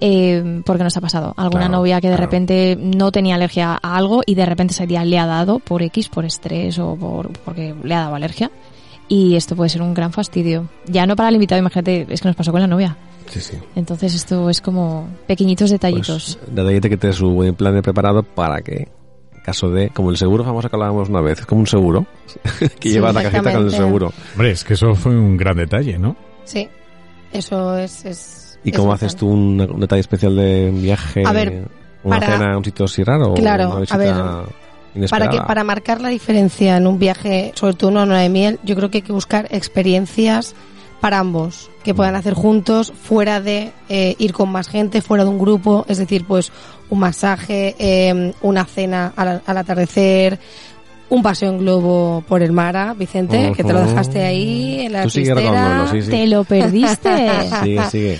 Eh, 0.00 0.62
porque 0.64 0.84
nos 0.84 0.96
ha 0.96 1.00
pasado. 1.00 1.34
Alguna 1.36 1.66
Claro, 1.66 1.78
novia 1.80 2.00
que 2.00 2.08
de 2.08 2.14
claro. 2.14 2.30
repente 2.30 2.78
no 2.80 3.10
tenía 3.10 3.34
alergia 3.34 3.78
a 3.82 3.96
algo 3.96 4.22
y 4.24 4.36
de 4.36 4.46
repente 4.46 4.72
ese 4.74 4.86
día 4.86 5.04
le 5.04 5.18
ha 5.18 5.26
dado 5.26 5.58
por 5.58 5.82
X, 5.82 6.08
por 6.08 6.24
estrés 6.24 6.78
o 6.78 6.94
por, 6.96 7.32
porque 7.40 7.74
le 7.82 7.94
ha 7.94 8.00
dado 8.02 8.14
alergia. 8.14 8.50
Y 9.08 9.36
esto 9.36 9.54
puede 9.54 9.68
ser 9.68 9.82
un 9.82 9.92
gran 9.94 10.12
fastidio. 10.12 10.68
Ya 10.86 11.06
no 11.06 11.14
para 11.16 11.28
el 11.28 11.34
invitado, 11.34 11.60
imagínate, 11.60 12.06
es 12.08 12.20
que 12.22 12.28
nos 12.28 12.36
pasó 12.36 12.52
con 12.52 12.60
la 12.60 12.66
novia. 12.66 12.96
Sí, 13.28 13.40
sí. 13.40 13.58
Entonces 13.74 14.14
esto 14.14 14.48
es 14.50 14.60
como 14.60 15.08
pequeñitos 15.26 15.70
detallitos. 15.70 16.38
Pues, 16.42 16.54
detallete 16.54 16.88
que 16.90 16.96
te 16.96 17.12
su 17.12 17.30
buen 17.30 17.54
plan 17.54 17.74
de 17.74 17.82
preparado 17.82 18.22
para 18.22 18.60
que, 18.62 18.88
en 19.34 19.40
caso 19.42 19.70
de, 19.70 19.90
como 19.90 20.10
el 20.10 20.16
seguro 20.16 20.44
famoso 20.44 20.68
que 20.70 20.76
hablábamos 20.76 21.08
una 21.08 21.20
vez, 21.20 21.40
es 21.40 21.46
como 21.46 21.60
un 21.60 21.66
seguro, 21.66 22.06
que 22.80 22.88
Sí, 22.88 22.94
llevas 22.94 23.14
la 23.14 23.22
cajita 23.22 23.52
con 23.52 23.64
el 23.64 23.70
seguro. 23.70 24.12
Hombre, 24.32 24.50
es 24.52 24.64
que 24.64 24.74
eso 24.74 24.94
fue 24.94 25.12
un 25.14 25.36
gran 25.36 25.56
detalle, 25.56 25.98
¿no? 25.98 26.16
Sí, 26.44 26.68
eso 27.32 27.76
es... 27.78 28.04
es 28.04 28.58
¿Y 28.64 28.70
es 28.70 28.76
cómo 28.76 28.92
haces 28.94 29.14
tú 29.16 29.28
un, 29.28 29.60
un 29.60 29.80
detalle 29.80 30.00
especial 30.00 30.34
de 30.36 30.70
un 30.70 30.80
viaje? 30.82 31.22
A 31.26 31.32
ver, 31.32 31.68
una 32.02 32.20
para- 32.20 32.32
cena 32.38 32.54
a 32.54 32.56
un 32.58 32.64
sitio 32.64 32.86
así 32.86 33.02
raro? 33.04 33.32
o 33.32 33.34
Claro, 33.34 33.72
a 33.90 33.96
ver, 33.98 34.14
inesperada? 34.94 35.30
Para 35.30 35.40
que 35.42 35.46
para 35.46 35.64
marcar 35.64 36.00
la 36.00 36.08
diferencia 36.08 36.76
en 36.76 36.86
un 36.86 36.98
viaje, 36.98 37.52
sobre 37.54 37.74
todo 37.74 37.90
una 37.90 38.04
luna 38.04 38.20
de 38.20 38.28
miel, 38.28 38.60
yo 38.64 38.74
creo 38.76 38.90
que 38.90 38.98
hay 38.98 39.02
que 39.02 39.12
buscar 39.12 39.48
experiencias 39.50 40.54
para 41.00 41.18
ambos 41.18 41.70
que 41.82 41.92
Mm. 41.92 41.96
puedan 41.96 42.14
hacer 42.14 42.32
juntos, 42.34 42.92
fuera 43.02 43.40
de 43.40 43.72
eh, 43.88 44.14
ir 44.18 44.32
con 44.32 44.50
más 44.50 44.68
gente, 44.68 45.02
fuera 45.02 45.24
de 45.24 45.30
un 45.30 45.38
grupo, 45.38 45.84
es 45.88 45.98
decir, 45.98 46.24
pues 46.26 46.50
un 46.88 46.98
masaje, 46.98 47.74
eh, 47.78 48.32
una 48.40 48.64
cena 48.64 49.12
al, 49.16 49.42
al 49.44 49.56
atardecer, 49.58 50.38
un 51.10 51.22
paseo 51.22 51.50
en 51.50 51.58
globo 51.58 52.24
por 52.26 52.42
el 52.42 52.52
mar, 52.52 52.96
Vicente, 52.96 53.52
que 53.54 53.62
te 53.62 53.72
lo 53.74 53.80
dejaste 53.84 54.22
ahí 54.24 54.80
en 54.86 54.92
la 54.94 55.02
Tú 55.02 55.10
sigue 55.10 55.34
pistera. 55.34 55.50
recordándolo, 55.50 55.90
sí, 55.92 56.02
sí. 56.02 56.10
Te 56.10 56.26
lo 56.26 56.44
perdiste. 56.44 57.30
Sigue, 57.62 57.84
sigue. 57.90 58.18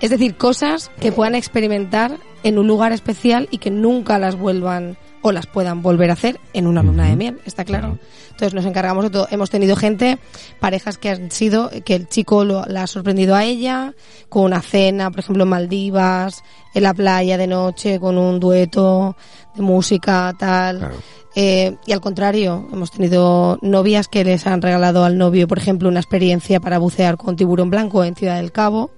Es 0.00 0.10
decir, 0.10 0.34
cosas 0.36 0.90
que 1.00 1.12
puedan 1.12 1.34
experimentar 1.34 2.18
en 2.42 2.58
un 2.58 2.66
lugar 2.66 2.92
especial 2.92 3.48
y 3.50 3.58
que 3.58 3.70
nunca 3.70 4.18
las 4.18 4.36
vuelvan 4.36 4.96
o 5.26 5.32
las 5.32 5.46
puedan 5.46 5.80
volver 5.80 6.10
a 6.10 6.12
hacer 6.12 6.38
en 6.52 6.66
una 6.66 6.82
luna 6.82 7.08
de 7.08 7.16
miel, 7.16 7.40
está 7.46 7.64
claro. 7.64 7.94
Claro. 7.94 7.98
Entonces 8.32 8.52
nos 8.52 8.66
encargamos 8.66 9.04
de 9.04 9.10
todo. 9.10 9.26
Hemos 9.30 9.48
tenido 9.48 9.74
gente, 9.74 10.18
parejas 10.60 10.98
que 10.98 11.08
han 11.08 11.30
sido, 11.30 11.70
que 11.86 11.94
el 11.94 12.08
chico 12.08 12.44
lo- 12.44 12.66
la 12.66 12.82
ha 12.82 12.86
sorprendido 12.86 13.34
a 13.34 13.42
ella, 13.44 13.94
con 14.28 14.42
una 14.42 14.60
cena, 14.60 15.10
por 15.10 15.20
ejemplo, 15.20 15.44
en 15.44 15.48
Maldivas, 15.48 16.42
en 16.74 16.82
la 16.82 16.92
playa 16.92 17.38
de 17.38 17.46
noche, 17.46 17.98
con 17.98 18.18
un 18.18 18.38
dueto 18.38 19.16
de 19.54 19.62
música, 19.62 20.34
tal. 20.38 20.78
Claro. 20.80 20.94
Eh, 21.36 21.74
y 21.86 21.92
al 21.92 22.00
contrario, 22.02 22.68
hemos 22.70 22.90
tenido 22.90 23.58
novias 23.62 24.08
que 24.08 24.24
les 24.24 24.46
han 24.46 24.60
regalado 24.60 25.04
al 25.04 25.16
novio, 25.16 25.48
por 25.48 25.56
ejemplo, 25.58 25.88
una 25.88 26.00
experiencia 26.00 26.60
para 26.60 26.76
bucear 26.78 27.16
con 27.16 27.34
tiburón 27.36 27.70
blanco 27.70 28.04
en 28.04 28.14
Ciudad 28.14 28.36
del 28.36 28.52
Cabo. 28.52 28.90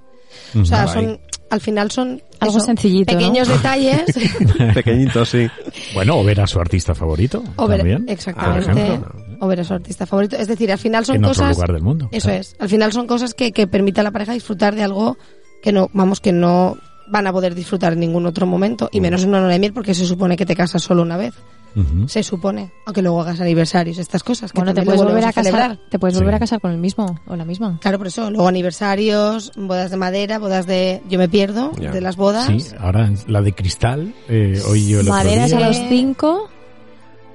O 0.60 0.64
sea, 0.64 0.86
son, 0.88 1.20
al 1.50 1.60
final 1.60 1.90
son 1.90 2.22
Algo 2.40 2.58
eso, 2.58 2.66
sencillito, 2.66 3.12
¿no? 3.12 3.18
pequeños 3.18 3.48
detalles. 3.48 4.04
Pequeñito, 4.74 5.24
sí. 5.24 5.48
Bueno, 5.94 6.18
o 6.18 6.24
ver 6.24 6.40
a 6.40 6.46
su 6.46 6.58
artista 6.58 6.94
favorito. 6.94 7.42
o 7.56 7.66
ver, 7.68 7.78
también, 7.78 8.04
exactamente. 8.08 9.00
o 9.40 9.46
ver 9.46 9.60
a 9.60 9.64
su 9.64 9.74
artista 9.74 10.06
favorito. 10.06 10.36
Es 10.36 10.48
decir, 10.48 10.70
al 10.72 10.78
final 10.78 11.04
son 11.04 11.16
en 11.16 11.24
otro 11.24 11.34
cosas. 11.34 11.56
lugar 11.56 11.72
del 11.72 11.82
mundo. 11.82 12.08
Eso 12.12 12.28
claro. 12.28 12.40
es. 12.40 12.56
Al 12.58 12.68
final 12.68 12.92
son 12.92 13.06
cosas 13.06 13.34
que, 13.34 13.52
que 13.52 13.66
permiten 13.66 14.00
a 14.00 14.04
la 14.04 14.10
pareja 14.10 14.32
disfrutar 14.32 14.74
de 14.74 14.82
algo 14.82 15.16
que 15.62 15.72
no, 15.72 15.90
vamos, 15.92 16.20
que 16.20 16.32
no 16.32 16.76
van 17.08 17.26
a 17.26 17.32
poder 17.32 17.54
disfrutar 17.54 17.92
en 17.92 18.00
ningún 18.00 18.26
otro 18.26 18.46
momento. 18.46 18.88
Y 18.92 19.00
menos 19.00 19.22
en 19.22 19.30
una 19.30 19.40
luna 19.40 19.52
de 19.52 19.58
miel 19.58 19.72
porque 19.72 19.94
se 19.94 20.04
supone 20.04 20.36
que 20.36 20.46
te 20.46 20.56
casas 20.56 20.82
solo 20.82 21.02
una 21.02 21.16
vez. 21.16 21.34
Ujú. 21.76 22.08
Se 22.08 22.22
supone. 22.22 22.72
Aunque 22.86 23.02
luego 23.02 23.20
hagas 23.20 23.38
aniversarios, 23.40 23.98
estas 23.98 24.22
cosas. 24.22 24.50
Que 24.50 24.58
Bueno, 24.60 24.72
te 24.72 24.82
puedes 24.82 24.98
volver 25.00 25.24
a 25.24 25.26
volvemos 25.26 25.34
casar, 25.34 25.44
celebrar. 25.44 25.78
te 25.90 25.98
puedes 25.98 26.14
Sí. 26.16 26.20
volver 26.20 26.34
a 26.34 26.38
casar 26.38 26.60
con 26.60 26.70
el 26.72 26.78
mismo 26.78 27.20
o 27.26 27.36
la 27.36 27.44
misma. 27.44 27.78
Claro, 27.82 27.98
por 27.98 28.06
eso. 28.06 28.30
Luego 28.30 28.48
aniversarios, 28.48 29.52
bodas 29.56 29.90
de 29.90 29.96
madera, 29.98 30.38
bodas 30.38 30.66
de... 30.66 31.02
Yo 31.10 31.18
me 31.18 31.28
pierdo 31.28 31.72
Ya. 31.80 31.90
de 31.92 32.00
las 32.00 32.16
bodas. 32.16 32.46
Sí, 32.46 32.74
ahora 32.78 33.10
la 33.26 33.42
de 33.42 33.52
cristal, 33.52 34.14
eh, 34.28 34.60
hoy 34.66 34.88
yo 34.88 35.02
Maderas 35.04 35.52
a 35.52 35.60
los 35.60 35.76
5 35.88 36.48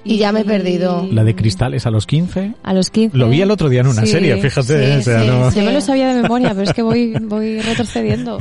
Y 0.03 0.17
ya 0.17 0.31
me 0.31 0.39
he 0.41 0.45
perdido. 0.45 1.07
La 1.11 1.23
de 1.23 1.35
cristal 1.35 1.75
es 1.75 1.85
a 1.85 1.91
los 1.91 2.07
15. 2.07 2.55
A 2.63 2.73
los 2.73 2.89
15. 2.89 3.15
Lo 3.15 3.29
vi 3.29 3.41
el 3.41 3.51
otro 3.51 3.69
día 3.69 3.81
en 3.81 3.87
una 3.87 4.01
Sí, 4.01 4.07
serie, 4.07 4.35
fíjate. 4.41 4.93
sí, 4.95 4.99
o 4.99 5.03
sea, 5.03 5.21
sí, 5.21 5.27
no- 5.27 5.51
sí. 5.51 5.59
Yo 5.59 5.65
me 5.67 5.73
lo 5.73 5.81
sabía 5.81 6.07
de 6.15 6.23
memoria, 6.23 6.49
pero 6.49 6.63
es 6.63 6.73
que 6.73 6.81
voy, 6.81 7.13
voy 7.21 7.59
retrocediendo. 7.61 8.39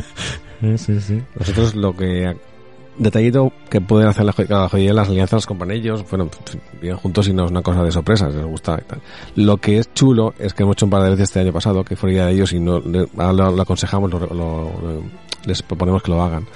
Sí, 0.63 0.79
sí, 0.79 1.01
sí. 1.03 1.23
Nosotros 1.39 1.75
lo 1.75 1.95
que... 1.95 2.35
Detallito 2.99 3.53
que 3.71 3.81
pueden 3.81 4.09
hacer 4.09 4.25
la, 4.25 4.33
cada 4.33 4.69
joyería, 4.69 4.93
las 4.93 5.09
alianzas 5.09 5.47
con 5.47 5.71
ellos, 5.71 6.05
bueno, 6.11 6.29
viven 6.83 6.97
juntos 6.99 7.29
y 7.29 7.33
no 7.33 7.47
es 7.47 7.51
una 7.51 7.63
cosa 7.63 7.83
de 7.83 7.91
sorpresas, 7.93 8.35
les 8.35 8.45
gusta 8.45 8.79
y 8.79 8.85
tal. 8.89 9.01
Lo 9.37 9.57
que 9.57 9.79
es 9.79 9.95
chulo 9.95 10.35
es 10.39 10.53
que 10.53 10.65
hemos 10.65 10.75
hecho 10.75 10.85
un 10.87 10.91
par 10.91 11.03
de 11.05 11.11
veces 11.11 11.25
este 11.31 11.41
año 11.41 11.53
pasado, 11.53 11.83
que 11.85 11.97
fue 11.97 12.13
idea 12.13 12.27
de 12.27 12.33
ellos 12.33 12.53
y 12.53 12.61
no, 12.61 12.79
le- 12.81 13.09
lo, 13.17 13.33
lo 13.53 13.63
aconsejamos, 13.63 14.11
lo- 14.11 14.19
lo- 14.21 14.35
lo- 14.35 15.03
les 15.47 15.63
proponemos 15.63 16.03
que 16.03 16.11
lo 16.11 16.23
hagan. 16.23 16.47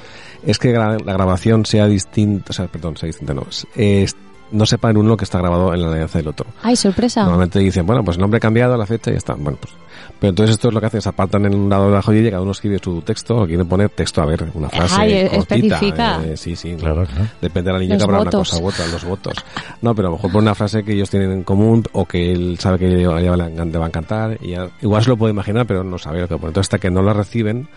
Es 0.44 0.58
que 0.58 0.74
gra- 0.76 1.02
la 1.02 1.12
grabación 1.14 1.64
sea 1.64 1.86
distinta, 1.86 2.50
o 2.50 2.52
sea, 2.52 2.66
perdón, 2.66 2.96
sea 2.98 3.06
distinta, 3.06 3.32
no, 3.32 3.46
es- 3.74 4.16
no 4.52 4.66
sepa 4.66 4.90
en 4.90 4.98
uno 4.98 5.16
que 5.16 5.24
está 5.24 5.38
grabado 5.38 5.72
en 5.72 5.80
la 5.82 5.88
alianza 5.90 6.18
del 6.18 6.28
otro. 6.28 6.46
Ay, 6.62 6.76
sorpresa. 6.76 7.22
Normalmente 7.22 7.58
dicen, 7.60 7.86
bueno, 7.86 8.04
pues 8.04 8.16
el 8.18 8.20
nombre 8.20 8.36
ha 8.36 8.40
cambiado, 8.40 8.76
la 8.76 8.84
fecha 8.86 9.10
y 9.10 9.14
ya 9.14 9.18
está. 9.18 9.34
Bueno, 9.34 9.56
pues. 9.60 9.72
Pero 10.18 10.30
entonces 10.30 10.54
esto 10.54 10.68
es 10.68 10.74
lo 10.74 10.80
que 10.80 10.86
hacen, 10.86 11.00
se 11.02 11.08
apartan 11.08 11.44
en 11.46 11.54
un 11.54 11.68
lado 11.68 11.86
de 11.88 11.92
la 11.92 12.02
joyería, 12.02 12.30
cada 12.30 12.42
uno 12.42 12.52
escribe 12.52 12.78
su 12.82 13.00
texto, 13.02 13.36
o 13.38 13.46
quieren 13.46 13.66
poner 13.68 13.90
texto, 13.90 14.22
a 14.22 14.26
ver, 14.26 14.44
una 14.54 14.68
frase 14.70 14.94
Ay, 14.98 15.12
eh, 15.12 15.30
cortita. 15.34 15.80
eh, 16.24 16.36
sí, 16.36 16.56
sí. 16.56 16.74
Claro, 16.76 17.04
claro. 17.06 17.28
Depende 17.40 17.68
de 17.68 17.72
la 17.74 17.78
niña 17.80 17.94
Los 17.94 18.02
que 18.02 18.04
habrá 18.04 18.18
votos. 18.24 18.34
una 18.52 18.60
cosa 18.60 18.64
u 18.64 18.68
otra, 18.68 18.86
los 18.92 19.04
votos. 19.04 19.34
No, 19.82 19.94
pero 19.94 20.08
a 20.08 20.10
lo 20.10 20.16
mejor 20.16 20.32
pone 20.32 20.42
una 20.44 20.54
frase 20.54 20.82
que 20.82 20.92
ellos 20.92 21.10
tienen 21.10 21.32
en 21.32 21.42
común, 21.42 21.84
o 21.92 22.04
que 22.06 22.32
él 22.32 22.56
sabe 22.58 22.78
que 22.78 22.86
ella 22.88 23.20
le 23.36 23.78
va 23.78 23.84
a 23.84 23.88
encantar, 23.88 24.38
y 24.40 24.50
ya- 24.52 24.68
igual 24.82 25.02
se 25.02 25.10
lo 25.10 25.16
puede 25.16 25.32
imaginar, 25.32 25.66
pero 25.66 25.84
no 25.84 25.98
sabe 25.98 26.20
lo 26.20 26.28
que 26.28 26.36
pone. 26.36 26.48
Entonces 26.48 26.66
hasta 26.68 26.78
que 26.78 26.90
no 26.90 27.02
la 27.02 27.12
reciben, 27.12 27.68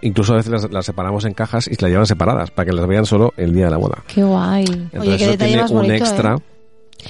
incluso 0.00 0.32
a 0.32 0.36
veces 0.36 0.52
las, 0.52 0.70
las 0.72 0.86
separamos 0.86 1.24
en 1.24 1.34
cajas 1.34 1.66
y 1.66 1.72
las 1.80 1.90
llevan 1.90 2.06
separadas, 2.06 2.50
para 2.50 2.66
que 2.66 2.72
las 2.72 2.86
vean 2.86 3.04
solo 3.06 3.34
el 3.36 3.52
día 3.52 3.66
de 3.66 3.70
la 3.72 3.76
boda. 3.78 3.98
Qué 4.06 4.22
guay. 4.22 4.64
Entonces 4.92 5.16
qué 5.18 5.24
eso 5.24 5.36
tiene 5.38 5.62
más 5.62 5.70
un 5.70 5.76
bonito, 5.78 5.94
extra, 5.94 6.34
¿eh? 6.34 6.38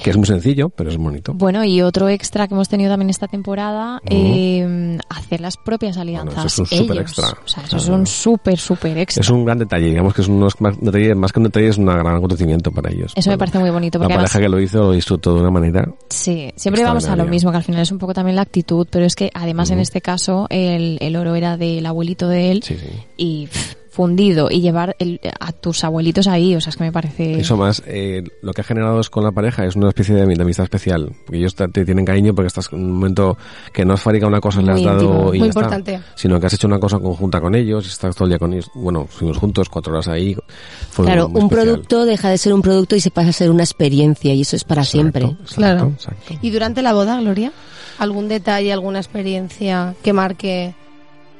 Que 0.03 0.09
es 0.09 0.17
muy 0.17 0.25
sencillo, 0.25 0.69
pero 0.69 0.89
es 0.89 0.97
bonito. 0.97 1.33
Bueno, 1.33 1.63
y 1.63 1.81
otro 1.81 2.09
extra 2.09 2.47
que 2.47 2.53
hemos 2.53 2.69
tenido 2.69 2.89
también 2.91 3.09
esta 3.09 3.27
temporada, 3.27 4.01
eh, 4.09 4.97
hacer 5.09 5.41
las 5.41 5.57
propias 5.57 5.97
alianzas. 5.97 6.45
eso 6.45 6.63
es 6.63 6.71
un 6.71 6.77
súper 6.79 6.97
extra. 6.99 7.27
O 7.29 7.47
sea, 7.47 7.63
eso 7.63 7.77
es 7.77 7.87
un 7.87 8.07
súper, 8.07 8.57
súper 8.57 8.97
extra. 8.97 9.21
Es 9.21 9.29
un 9.29 9.45
gran 9.45 9.57
detalle, 9.59 9.87
digamos 9.87 10.13
que 10.13 10.21
es 10.21 10.27
un 10.27 10.39
más, 10.59 10.79
detalle, 10.79 11.15
más 11.15 11.31
que 11.31 11.39
un 11.39 11.43
detalle, 11.45 11.67
es 11.69 11.77
un 11.77 11.85
gran 11.85 12.07
acontecimiento 12.15 12.71
para 12.71 12.91
ellos. 12.91 13.13
Eso 13.15 13.29
me 13.29 13.37
parece 13.37 13.59
muy 13.59 13.69
bonito. 13.69 13.97
La 13.99 14.03
Porque 14.03 14.13
además, 14.13 14.31
pareja 14.31 14.45
que 14.45 14.49
lo 14.49 14.61
hizo 14.61 14.77
lo 14.79 14.91
disfrutó 14.91 15.35
de 15.35 15.41
una 15.41 15.51
manera. 15.51 15.87
sí, 16.09 16.51
siempre 16.55 16.83
vamos 16.83 17.05
a 17.07 17.15
lo 17.15 17.25
mismo, 17.25 17.51
que 17.51 17.57
al 17.57 17.63
final 17.63 17.81
es 17.81 17.91
un 17.91 17.97
poco 17.97 18.13
también 18.13 18.35
la 18.35 18.41
actitud, 18.43 18.87
pero 18.89 19.05
es 19.05 19.15
que 19.15 19.31
además 19.33 19.69
en 19.71 19.79
este 19.79 20.01
caso 20.01 20.47
el, 20.49 20.97
el 21.01 21.15
oro 21.15 21.35
era 21.35 21.57
del 21.57 21.85
abuelito 21.85 22.27
de 22.27 22.51
él 22.51 22.63
Sí, 22.63 22.75
sí. 22.77 22.87
y 23.17 23.47
pff, 23.47 23.75
fundido 23.97 24.49
y 24.51 24.61
llevar 24.61 24.95
el- 24.99 25.19
a 25.39 25.51
tus 25.51 25.83
abuelitos 25.83 26.27
ahí, 26.27 26.55
o 26.55 26.61
sea, 26.61 26.69
es 26.69 26.77
que 26.77 26.83
me 26.83 26.91
parece... 26.91 27.39
Eso 27.39 27.57
más, 27.57 27.81
eh, 27.87 28.23
lo 28.43 28.53
que 28.53 28.61
ha 28.61 28.63
generado 28.63 28.99
es 28.99 29.09
con 29.09 29.23
la 29.23 29.31
pareja 29.31 29.65
es 29.65 29.75
una 29.75 29.87
especie 29.87 30.13
de, 30.13 30.23
de 30.27 30.39
amistad 30.41 30.65
especial. 30.65 31.11
Porque 31.25 31.39
ellos 31.39 31.55
te, 31.55 31.67
te 31.69 31.83
tienen 31.83 32.05
cariño 32.05 32.35
porque 32.35 32.45
estás 32.47 32.71
en 32.71 32.79
un 32.79 32.91
momento 32.93 33.35
que 33.73 33.83
no 33.85 33.95
has 33.95 34.01
fabricado 34.01 34.29
una 34.29 34.39
cosa, 34.39 34.61
le 34.61 34.71
has 34.71 34.83
dado 34.83 35.01
íntimo. 35.01 35.33
y 35.33 35.39
Muy 35.39 35.39
ya 35.39 35.45
está. 35.49 35.59
importante. 35.61 35.99
Sino 36.13 36.39
que 36.39 36.45
has 36.45 36.53
hecho 36.53 36.67
una 36.67 36.79
cosa 36.79 36.99
conjunta 36.99 37.41
con 37.41 37.55
ellos, 37.55 37.85
y 37.85 37.89
estás 37.89 38.15
todo 38.15 38.25
el 38.25 38.29
día 38.29 38.37
con 38.39 38.53
ellos. 38.53 38.69
Bueno, 38.75 39.07
fuimos 39.09 39.37
juntos 39.37 39.67
cuatro 39.67 39.93
horas 39.93 40.07
ahí. 40.07 40.37
Fue 40.91 41.03
Claro, 41.05 41.27
muy 41.27 41.41
un 41.41 41.47
especial. 41.47 41.65
producto 41.67 42.05
deja 42.05 42.29
de 42.29 42.37
ser 42.37 42.53
un 42.53 42.61
producto 42.61 42.95
y 42.95 42.99
se 42.99 43.09
pasa 43.09 43.29
a 43.29 43.33
ser 43.33 43.49
una 43.49 43.63
experiencia 43.63 44.31
y 44.33 44.41
eso 44.41 44.55
es 44.55 44.63
para 44.63 44.83
siempre. 44.83 45.25
Exacto, 45.25 45.55
Claro. 45.55 45.91
exacto. 45.95 46.33
¿Y 46.39 46.51
durante 46.51 46.83
la 46.83 46.93
boda, 46.93 47.19
Gloria? 47.19 47.51
¿Algún 47.97 48.27
detalle, 48.27 48.71
alguna 48.71 48.99
experiencia 48.99 49.95
que 50.03 50.13
marque 50.13 50.75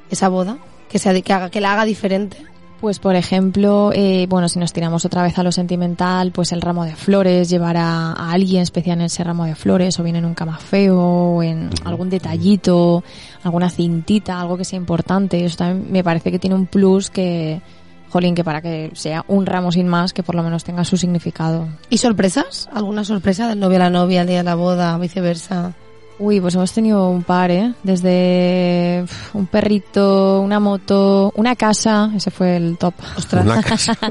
esa 0.09 0.27
boda? 0.29 0.57
Que, 0.89 0.99
sea, 0.99 1.19
que, 1.21 1.33
haga, 1.33 1.49
que 1.49 1.61
la 1.61 1.73
haga 1.73 1.85
diferente. 1.85 2.37
Pues 2.79 2.99
por 2.99 3.15
ejemplo, 3.15 3.91
eh, 3.91 4.27
bueno, 4.29 4.47
si 4.47 4.59
nos 4.59 4.71
tiramos 4.71 5.03
otra 5.03 5.23
vez 5.23 5.37
a 5.39 5.43
lo 5.43 5.51
sentimental, 5.51 6.31
pues 6.31 6.51
el 6.51 6.61
ramo 6.61 6.85
de 6.85 6.95
flores, 6.95 7.49
llevar 7.49 7.75
a, 7.75 8.11
a 8.11 8.31
alguien 8.31 8.61
especial 8.61 8.99
en 8.99 9.05
ese 9.05 9.23
ramo 9.23 9.45
de 9.45 9.55
flores, 9.55 9.99
o 9.99 10.03
bien 10.03 10.15
en 10.15 10.25
un 10.25 10.35
camafeo, 10.35 10.99
o 10.99 11.41
en 11.41 11.71
algún 11.85 12.11
detallito, 12.11 13.03
alguna 13.43 13.71
cintita, 13.71 14.39
algo 14.39 14.57
que 14.57 14.65
sea 14.65 14.77
importante. 14.77 15.43
Eso 15.43 15.57
también 15.57 15.91
me 15.91 16.03
parece 16.03 16.31
que 16.31 16.37
tiene 16.37 16.55
un 16.55 16.67
plus 16.67 17.09
que, 17.09 17.61
jolín, 18.09 18.35
que 18.35 18.43
para 18.43 18.61
que 18.61 18.91
sea 18.93 19.25
un 19.27 19.45
ramo 19.45 19.71
sin 19.71 19.87
más, 19.87 20.13
que 20.13 20.23
por 20.23 20.35
lo 20.35 20.43
menos 20.43 20.63
tenga 20.63 20.83
su 20.83 20.97
significado. 20.97 21.67
¿Y 21.89 21.97
sorpresas? 21.97 22.69
¿Alguna 22.71 23.03
sorpresa 23.03 23.47
del 23.49 23.59
novio 23.59 23.77
a 23.77 23.79
la 23.79 23.89
novia, 23.89 24.21
el 24.21 24.27
día 24.27 24.37
de 24.37 24.43
la 24.43 24.55
boda, 24.55 24.97
viceversa? 24.97 25.73
Uy, 26.19 26.41
pues 26.41 26.55
hemos 26.55 26.73
tenido 26.73 27.09
un 27.09 27.21
par, 27.21 27.51
¿eh? 27.51 27.73
Desde 27.83 29.05
un 29.33 29.45
perrito, 29.45 30.41
una 30.41 30.59
moto, 30.59 31.31
una 31.35 31.55
casa, 31.55 32.11
ese 32.15 32.31
fue 32.31 32.57
el 32.57 32.75
top. 32.77 32.95
Ostras. 33.17 33.45
Una 33.45 33.61
casa. 33.61 33.93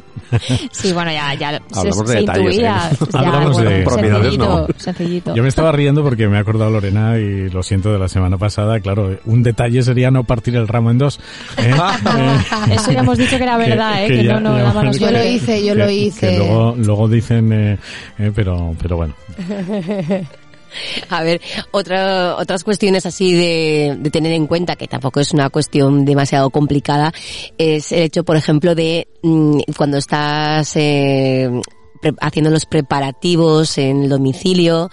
Sí, 0.73 0.93
bueno, 0.93 1.13
ya, 1.13 1.35
ya 1.35 1.53
se, 1.73 1.79
Hablamos 1.79 2.07
de 2.09 2.13
se 2.15 2.19
detalles, 2.21 2.45
intuía. 2.55 2.91
¿eh? 2.91 2.97
Ya, 3.13 3.19
Hablamos 3.21 3.53
bueno, 3.53 3.71
de 3.71 3.83
propiedades, 3.85 4.39
¿no? 4.39 4.67
sencillito. 4.77 5.35
Yo 5.37 5.43
me 5.45 5.49
estaba 5.49 5.71
riendo 5.71 6.03
porque 6.03 6.27
me 6.27 6.37
he 6.37 6.41
acordado 6.41 6.71
Lorena 6.73 7.17
y 7.17 7.49
lo 7.49 7.63
siento 7.63 7.93
de 7.93 7.99
la 8.01 8.09
semana 8.09 8.37
pasada. 8.37 8.81
Claro, 8.81 9.17
un 9.25 9.43
detalle 9.45 9.83
sería 9.85 10.11
no 10.11 10.25
partir 10.25 10.57
el 10.57 10.67
ramo 10.67 10.91
en 10.91 10.99
dos. 10.99 11.21
¿eh? 11.59 11.71
Eh, 12.69 12.75
Eso 12.75 12.91
ya 12.93 13.01
hemos 13.01 13.19
dicho 13.19 13.37
que 13.37 13.43
era 13.45 13.57
verdad, 13.57 14.05
¿eh? 14.05 14.09
Que, 14.09 14.25
ya- 14.25 14.41
no, 14.41 14.59
no 14.73 14.83
los 14.83 14.99
Yo 15.01 15.11
lo 15.13 15.25
hice, 15.25 15.65
yo 15.65 15.75
que- 15.75 15.79
lo 15.79 15.87
que 15.87 15.93
hice. 15.95 16.39
luego, 16.39 16.75
luego 16.77 17.09
dicen, 17.09 17.53
eh, 17.53 17.79
eh, 18.19 18.33
pero, 18.35 18.75
pero 18.83 18.97
bueno. 18.97 19.15
A 21.09 21.23
ver, 21.23 21.41
otra, 21.71 22.37
otras 22.37 22.65
cuestiones 22.65 23.07
así 23.07 23.33
de, 23.35 23.99
tener 24.11 24.33
en 24.33 24.47
cuenta, 24.47 24.77
que 24.77 24.89
tampoco 24.89 25.21
es 25.21 25.33
una 25.33 25.49
cuestión 25.51 26.05
demasiado 26.05 26.51
complicada, 26.51 27.13
es 27.59 27.93
el 27.93 28.03
hecho, 28.03 28.25
por 28.25 28.37
ejemplo, 28.37 28.75
de 28.75 29.09
mm, 29.23 29.61
cuando 29.77 29.97
estás 29.99 30.73
eh, 30.77 31.51
pre- 32.01 32.15
haciendo 32.21 32.51
los 32.51 32.67
preparativos 32.67 33.79
en 33.79 34.05
el 34.05 34.09
domicilio, 34.09 34.91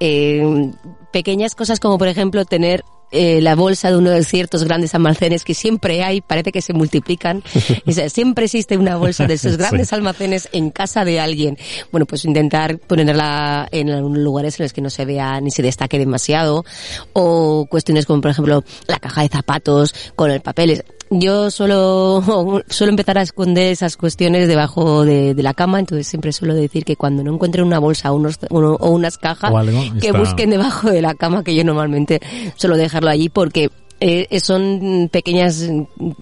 eh, 0.00 0.70
pequeñas 1.12 1.54
cosas 1.54 1.80
como, 1.80 1.98
por 1.98 2.08
ejemplo, 2.08 2.44
tener 2.44 2.84
eh, 3.12 3.40
la 3.40 3.54
bolsa 3.54 3.90
de 3.90 3.96
uno 3.96 4.10
de 4.10 4.22
ciertos 4.24 4.64
grandes 4.64 4.94
almacenes 4.94 5.44
que 5.44 5.54
siempre 5.54 6.02
hay, 6.04 6.20
parece 6.20 6.52
que 6.52 6.62
se 6.62 6.72
multiplican. 6.72 7.42
O 7.86 7.92
sea, 7.92 8.08
siempre 8.08 8.44
existe 8.44 8.76
una 8.76 8.96
bolsa 8.96 9.26
de 9.26 9.34
esos 9.34 9.56
grandes 9.58 9.88
Sí. 9.88 9.94
almacenes 9.94 10.48
en 10.52 10.70
casa 10.70 11.04
de 11.04 11.18
alguien. 11.20 11.58
Bueno, 11.90 12.06
pues 12.06 12.24
intentar 12.24 12.78
ponerla 12.78 13.68
en 13.72 13.90
algunos 13.90 14.18
lugares 14.18 14.58
en 14.60 14.64
los 14.64 14.72
que 14.72 14.80
no 14.80 14.90
se 14.90 15.04
vea 15.04 15.40
ni 15.40 15.50
se 15.50 15.62
destaque 15.62 15.98
demasiado. 15.98 16.64
O 17.12 17.66
cuestiones 17.70 18.06
como, 18.06 18.20
por 18.20 18.30
ejemplo, 18.30 18.64
la 18.86 18.98
caja 18.98 19.22
de 19.22 19.28
zapatos 19.28 19.94
con 20.14 20.30
el 20.30 20.40
papel. 20.40 20.84
Yo 21.10 21.50
suelo, 21.50 22.22
suelo 22.68 22.90
empezar 22.90 23.18
a 23.18 23.22
esconder 23.22 23.72
esas 23.72 23.96
cuestiones 23.96 24.46
debajo 24.46 25.04
de, 25.04 25.34
de 25.34 25.42
la 25.42 25.54
cama, 25.54 25.80
entonces 25.80 26.06
siempre 26.06 26.32
suelo 26.32 26.54
decir 26.54 26.84
que 26.84 26.94
cuando 26.96 27.24
no 27.24 27.34
encuentren 27.34 27.66
una 27.66 27.78
bolsa 27.80 28.12
o, 28.12 28.16
unos, 28.16 28.38
uno- 28.50 28.76
o 28.78 28.90
unas 28.90 29.18
cajas, 29.18 29.50
O 29.50 29.58
algo, 29.58 29.80
que 30.00 30.06
está- 30.08 30.18
busquen 30.18 30.50
debajo 30.50 30.88
de 30.90 31.02
la 31.02 31.14
cama, 31.14 31.42
que 31.42 31.54
yo 31.54 31.64
normalmente 31.64 32.20
suelo 32.56 32.76
dejarlo 32.76 33.10
allí 33.10 33.28
porque 33.28 33.70
eh, 34.00 34.40
son 34.40 35.08
pequeños 35.12 35.68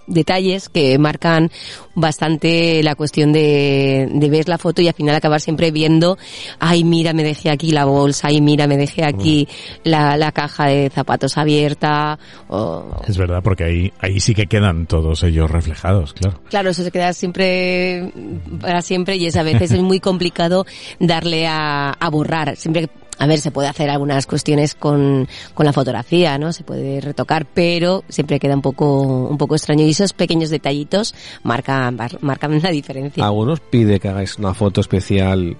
detalles 0.07 0.69
que 0.69 0.99
marcan 0.99 1.51
bastante 1.95 2.83
la 2.83 2.95
cuestión 2.95 3.33
de, 3.33 4.09
de 4.13 4.31
ver 4.31 4.49
la 4.49 4.59
foto 4.59 4.83
y 4.83 4.89
al 4.89 4.95
final 4.95 5.15
acabar 5.15 5.41
siempre 5.41 5.71
viendo, 5.71 6.19
ay 6.59 6.85
mira 6.85 7.13
me 7.13 7.25
dejé 7.25 7.51
aquí 7.51 7.73
la 7.73 7.85
bolsa, 7.85 8.29
ay 8.29 8.41
mira 8.41 8.67
me 8.67 8.77
dejé 8.77 9.05
aquí 9.05 9.49
la, 9.85 10.17
la 10.17 10.33
caja 10.33 10.67
de 10.67 10.91
zapatos 10.91 11.37
abierta, 11.39 12.19
o, 12.49 13.03
Es 13.07 13.17
verdad, 13.17 13.43
porque 13.43 13.65
ahí, 13.65 13.93
ahí 14.01 14.21
sí 14.21 14.35
que 14.35 14.47
quedan 14.47 14.87
todos 14.87 15.23
ellos 15.23 15.51
reflejados, 15.51 16.13
claro. 16.15 16.41
Claro, 16.49 16.71
eso 16.71 16.83
se 16.83 16.91
queda 16.91 17.13
siempre 17.13 18.13
para 18.61 18.83
siempre 18.83 19.17
y 19.17 19.27
es 19.27 19.37
a 19.37 19.43
veces 19.43 19.73
es 19.73 19.81
muy 19.81 20.01
complicado 20.01 20.67
darle 20.99 21.47
a, 21.47 21.91
a 21.91 22.11
borrar. 22.11 22.57
Siempre, 22.57 22.89
a 23.19 23.27
ver, 23.27 23.39
se 23.41 23.51
puede 23.51 23.69
hacer 23.69 23.91
algunas 23.91 24.27
cuestiones 24.27 24.75
con, 24.75 25.29
con 25.55 25.67
la 25.67 25.73
fotografía, 25.73 26.39
¿no? 26.39 26.53
Se 26.53 26.63
puede 26.65 27.01
retocar, 27.01 27.47
pero 27.47 28.05
siempre 28.09 28.39
queda 28.39 28.55
un 28.55 28.63
poco, 28.63 29.03
un 29.29 29.39
poco 29.39 29.55
extraño 29.57 29.85
y 29.85 29.91
esos 29.91 30.13
pequeños 30.13 30.51
detallitos 30.51 31.15
marcan, 31.43 31.97
mar- 31.97 32.19
marcan 32.21 32.61
la 32.63 32.71
diferencia. 32.71 33.25
Algunos 33.25 33.61
pide 33.61 33.99
que 34.01 34.09
hagáis 34.09 34.39
una 34.39 34.55
foto 34.55 34.81
especial. 34.81 35.57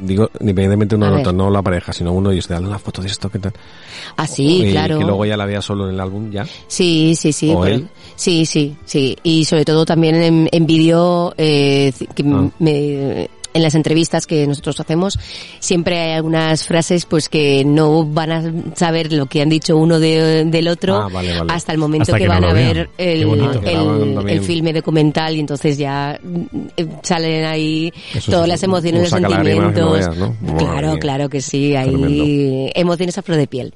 Digo, 0.00 0.30
independientemente 0.38 0.94
uno 0.94 1.06
A 1.06 1.10
del 1.10 1.18
otro, 1.20 1.32
no 1.32 1.50
la 1.50 1.60
pareja, 1.60 1.92
sino 1.92 2.12
uno 2.12 2.32
y 2.32 2.38
os 2.38 2.46
dan 2.46 2.64
una 2.64 2.78
foto 2.78 3.02
de 3.02 3.08
esto, 3.08 3.28
¿qué 3.30 3.40
tal? 3.40 3.52
Ah, 4.16 4.28
sí, 4.28 4.62
Y 4.66 4.70
claro. 4.70 4.98
Que 4.98 5.04
luego 5.04 5.24
ya 5.24 5.36
la 5.36 5.44
vea 5.44 5.60
solo 5.60 5.88
en 5.88 5.94
el 5.94 6.00
álbum, 6.00 6.30
ya. 6.30 6.46
Sí, 6.68 7.16
sí, 7.16 7.32
sí. 7.32 7.50
¿O 7.50 7.66
él? 7.66 7.88
Sí, 8.14 8.46
sí, 8.46 8.76
sí. 8.84 9.16
Y 9.24 9.44
sobre 9.44 9.64
todo 9.64 9.84
también 9.84 10.14
en, 10.22 10.48
en 10.52 10.66
vídeo, 10.66 11.34
eh, 11.36 11.92
que 12.14 12.22
Ah. 12.22 12.48
me- 12.60 13.28
en 13.54 13.62
las 13.62 13.74
entrevistas 13.74 14.26
que 14.26 14.46
nosotros 14.46 14.78
hacemos, 14.80 15.18
siempre 15.58 15.98
hay 15.98 16.12
algunas 16.12 16.66
frases 16.66 17.06
pues 17.06 17.28
que 17.28 17.64
no 17.64 18.04
van 18.04 18.30
a 18.30 18.42
saber 18.76 19.12
lo 19.12 19.26
que 19.26 19.40
han 19.42 19.48
dicho 19.48 19.76
uno 19.76 19.98
de- 19.98 20.44
del 20.44 20.68
otro 20.68 20.96
Ah, 20.96 21.08
vale, 21.10 21.36
vale. 21.38 21.52
hasta 21.52 21.72
el 21.72 21.78
momento 21.78 22.02
Hasta 22.12 22.18
que, 22.18 22.28
van 22.28 22.44
a 22.44 22.52
ver 22.52 22.90
el, 22.98 23.22
el, 24.28 24.40
filme 24.42 24.72
documental 24.72 25.34
y 25.34 25.40
entonces 25.40 25.78
ya 25.78 26.20
eh, 26.76 26.86
salen 27.02 27.44
ahí 27.46 27.92
Eso 28.14 28.30
todas 28.32 28.44
es 28.44 28.48
las 28.50 28.62
emociones, 28.62 29.10
los 29.12 29.20
no 29.20 29.28
sentimientos. 29.30 29.92
veas, 29.92 30.16
¿no? 30.16 30.36
Madre 30.40 30.58
Claro, 30.58 30.98
claro 30.98 31.28
que 31.28 31.40
sí, 31.40 31.74
hay 31.74 31.88
Tremendo. 31.88 32.70
emociones 32.74 33.18
a 33.18 33.22
flor 33.22 33.38
de 33.38 33.46
piel. 33.46 33.74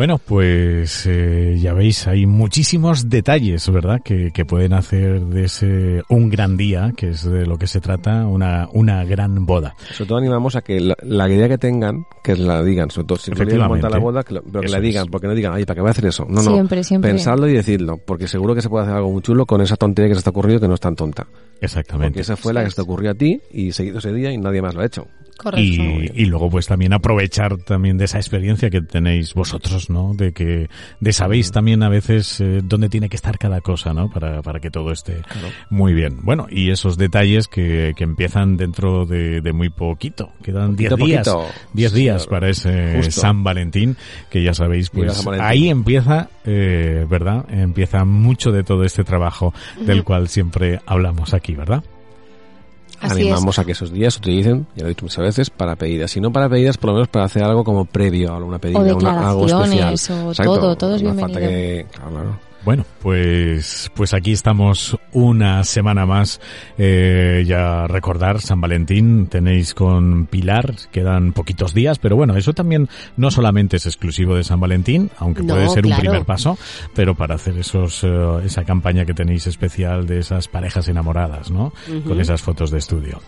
Bueno, 0.00 0.16
pues 0.16 1.04
eh, 1.06 1.58
ya 1.60 1.74
veis, 1.74 2.06
hay 2.06 2.24
muchísimos 2.24 3.10
detalles, 3.10 3.68
¿verdad? 3.70 4.00
Que, 4.02 4.30
que 4.32 4.46
pueden 4.46 4.72
hacer 4.72 5.20
de 5.26 5.44
ese 5.44 6.00
un 6.08 6.30
gran 6.30 6.56
día, 6.56 6.94
que 6.96 7.10
es 7.10 7.22
de 7.24 7.44
lo 7.44 7.58
que 7.58 7.66
se 7.66 7.82
trata, 7.82 8.26
una, 8.26 8.66
una 8.72 9.04
gran 9.04 9.44
boda. 9.44 9.74
Sobre 9.92 10.08
todo 10.08 10.16
animamos 10.16 10.56
a 10.56 10.62
que 10.62 10.80
la, 10.80 10.96
la 11.02 11.28
idea 11.28 11.50
que 11.50 11.58
tengan, 11.58 12.06
que 12.24 12.34
la 12.34 12.62
digan. 12.62 12.90
Sobre 12.90 13.08
todo, 13.08 13.18
si 13.18 13.24
queréis 13.30 13.40
Efectivamente. 13.48 13.82
montar 13.82 13.90
la 13.90 13.98
boda, 14.02 14.22
que 14.22 14.32
lo- 14.32 14.42
pero 14.42 14.62
que 14.62 14.68
la 14.68 14.80
digan, 14.80 15.04
es. 15.04 15.10
porque 15.10 15.26
no 15.26 15.34
digan, 15.34 15.52
ay, 15.52 15.66
¿para 15.66 15.74
qué 15.74 15.80
voy 15.82 15.88
a 15.88 15.90
hacer 15.90 16.06
eso? 16.06 16.24
No, 16.26 16.42
no. 16.42 16.50
Siempre, 16.54 16.82
siempre. 16.82 17.10
Pensadlo 17.10 17.46
y 17.46 17.52
decidlo, 17.52 17.98
porque 17.98 18.26
seguro 18.26 18.54
que 18.54 18.62
se 18.62 18.70
puede 18.70 18.84
hacer 18.84 18.96
algo 18.96 19.12
muy 19.12 19.20
chulo 19.20 19.44
con 19.44 19.60
esa 19.60 19.76
tontería 19.76 20.08
que 20.08 20.14
se 20.14 20.22
te 20.22 20.30
ha 20.30 20.32
ocurrido 20.32 20.60
que 20.60 20.68
no 20.68 20.72
es 20.76 20.80
tan 20.80 20.96
tonta. 20.96 21.26
Exactamente. 21.60 22.12
Porque 22.12 22.20
esa 22.22 22.36
fue 22.38 22.54
la 22.54 22.64
que 22.64 22.70
se 22.70 22.76
te 22.76 22.80
ocurrió 22.80 23.10
a 23.10 23.14
ti 23.14 23.38
y 23.52 23.72
seguido 23.72 23.98
ese 23.98 24.14
día 24.14 24.32
y 24.32 24.38
nadie 24.38 24.62
más 24.62 24.74
lo 24.74 24.80
ha 24.80 24.86
hecho. 24.86 25.06
Y, 25.56 26.10
y 26.14 26.24
luego 26.26 26.50
pues 26.50 26.66
también 26.66 26.92
aprovechar 26.92 27.56
también 27.58 27.98
de 27.98 28.04
esa 28.04 28.18
experiencia 28.18 28.70
que 28.70 28.80
tenéis 28.82 29.34
vosotros, 29.34 29.90
¿no? 29.90 30.14
De 30.14 30.32
que 30.32 30.68
de 31.00 31.12
sabéis 31.12 31.50
también 31.52 31.82
a 31.82 31.88
veces 31.88 32.40
eh, 32.40 32.60
dónde 32.62 32.88
tiene 32.88 33.08
que 33.08 33.16
estar 33.16 33.38
cada 33.38 33.60
cosa, 33.60 33.92
¿no? 33.94 34.10
Para, 34.10 34.42
para 34.42 34.60
que 34.60 34.70
todo 34.70 34.92
esté 34.92 35.22
muy 35.70 35.94
bien. 35.94 36.18
Bueno, 36.22 36.46
y 36.50 36.70
esos 36.70 36.96
detalles 36.96 37.48
que, 37.48 37.92
que 37.96 38.04
empiezan 38.04 38.56
dentro 38.56 39.06
de, 39.06 39.40
de 39.40 39.52
muy 39.52 39.70
poquito. 39.70 40.32
Quedan 40.42 40.76
10 40.76 40.90
Poquito, 40.90 41.06
días. 41.06 41.28
poquito. 41.28 41.54
10 41.74 41.92
días 41.92 42.26
para 42.26 42.48
ese 42.48 42.96
justo. 42.96 43.20
San 43.20 43.42
Valentín, 43.44 43.96
que 44.30 44.42
ya 44.42 44.54
sabéis, 44.54 44.90
pues 44.90 45.26
ahí 45.40 45.68
empieza, 45.68 46.28
eh, 46.44 47.06
¿verdad? 47.08 47.44
Empieza 47.50 48.04
mucho 48.04 48.52
de 48.52 48.62
todo 48.64 48.84
este 48.84 49.04
trabajo 49.04 49.52
del 49.80 50.04
cual 50.04 50.28
siempre 50.28 50.80
hablamos 50.86 51.34
aquí, 51.34 51.54
¿verdad? 51.54 51.82
Así 53.00 53.22
Animamos 53.22 53.58
a 53.58 53.64
que 53.64 53.72
esos 53.72 53.92
días 53.92 54.14
se 54.14 54.18
utilicen, 54.20 54.66
ya 54.76 54.82
lo 54.82 54.88
he 54.88 54.90
dicho 54.90 55.04
muchas 55.04 55.24
veces, 55.24 55.50
para 55.50 55.76
pedidas. 55.76 56.10
Si 56.10 56.20
no 56.20 56.32
para 56.32 56.48
pedidas, 56.48 56.76
por 56.76 56.88
lo 56.88 56.94
menos 56.94 57.08
para 57.08 57.24
hacer 57.26 57.42
algo 57.42 57.64
como 57.64 57.84
previo 57.84 58.32
a 58.32 58.38
una 58.38 58.58
pedida, 58.58 58.78
O 58.80 58.82
una- 58.96 59.28
algo 59.30 59.46
especial. 59.46 59.94
o 60.26 60.34
todo, 60.34 60.76
todo 60.76 60.96
es 60.96 61.02
falta 61.02 61.26
bienvenido. 61.26 61.40
que- 61.50 61.86
claro, 61.92 62.10
claro. 62.10 62.49
Bueno, 62.62 62.84
pues, 63.00 63.90
pues 63.94 64.12
aquí 64.12 64.32
estamos 64.32 64.96
una 65.12 65.64
semana 65.64 66.04
más. 66.04 66.40
Eh, 66.76 67.44
ya 67.46 67.86
recordar 67.86 68.40
San 68.40 68.60
Valentín 68.60 69.28
tenéis 69.28 69.72
con 69.74 70.26
Pilar, 70.26 70.74
quedan 70.92 71.32
poquitos 71.32 71.72
días, 71.72 71.98
pero 71.98 72.16
bueno, 72.16 72.36
eso 72.36 72.52
también 72.52 72.88
no 73.16 73.30
solamente 73.30 73.78
es 73.78 73.86
exclusivo 73.86 74.34
de 74.34 74.44
San 74.44 74.60
Valentín, 74.60 75.10
aunque 75.16 75.42
No, 75.42 75.54
puede 75.54 75.68
ser 75.70 75.86
un 75.86 75.96
primer 75.96 76.24
paso, 76.26 76.58
pero 76.94 77.14
para 77.14 77.36
hacer 77.36 77.56
esos, 77.56 78.04
eh, 78.04 78.08
esa 78.44 78.64
campaña 78.64 79.06
que 79.06 79.14
tenéis 79.14 79.46
especial 79.46 80.06
de 80.06 80.18
esas 80.18 80.48
parejas 80.48 80.86
enamoradas, 80.88 81.50
¿no? 81.50 81.72
Con 82.06 82.20
esas 82.20 82.42
fotos 82.42 82.70
de 82.70 82.78
estudio. 82.78 83.20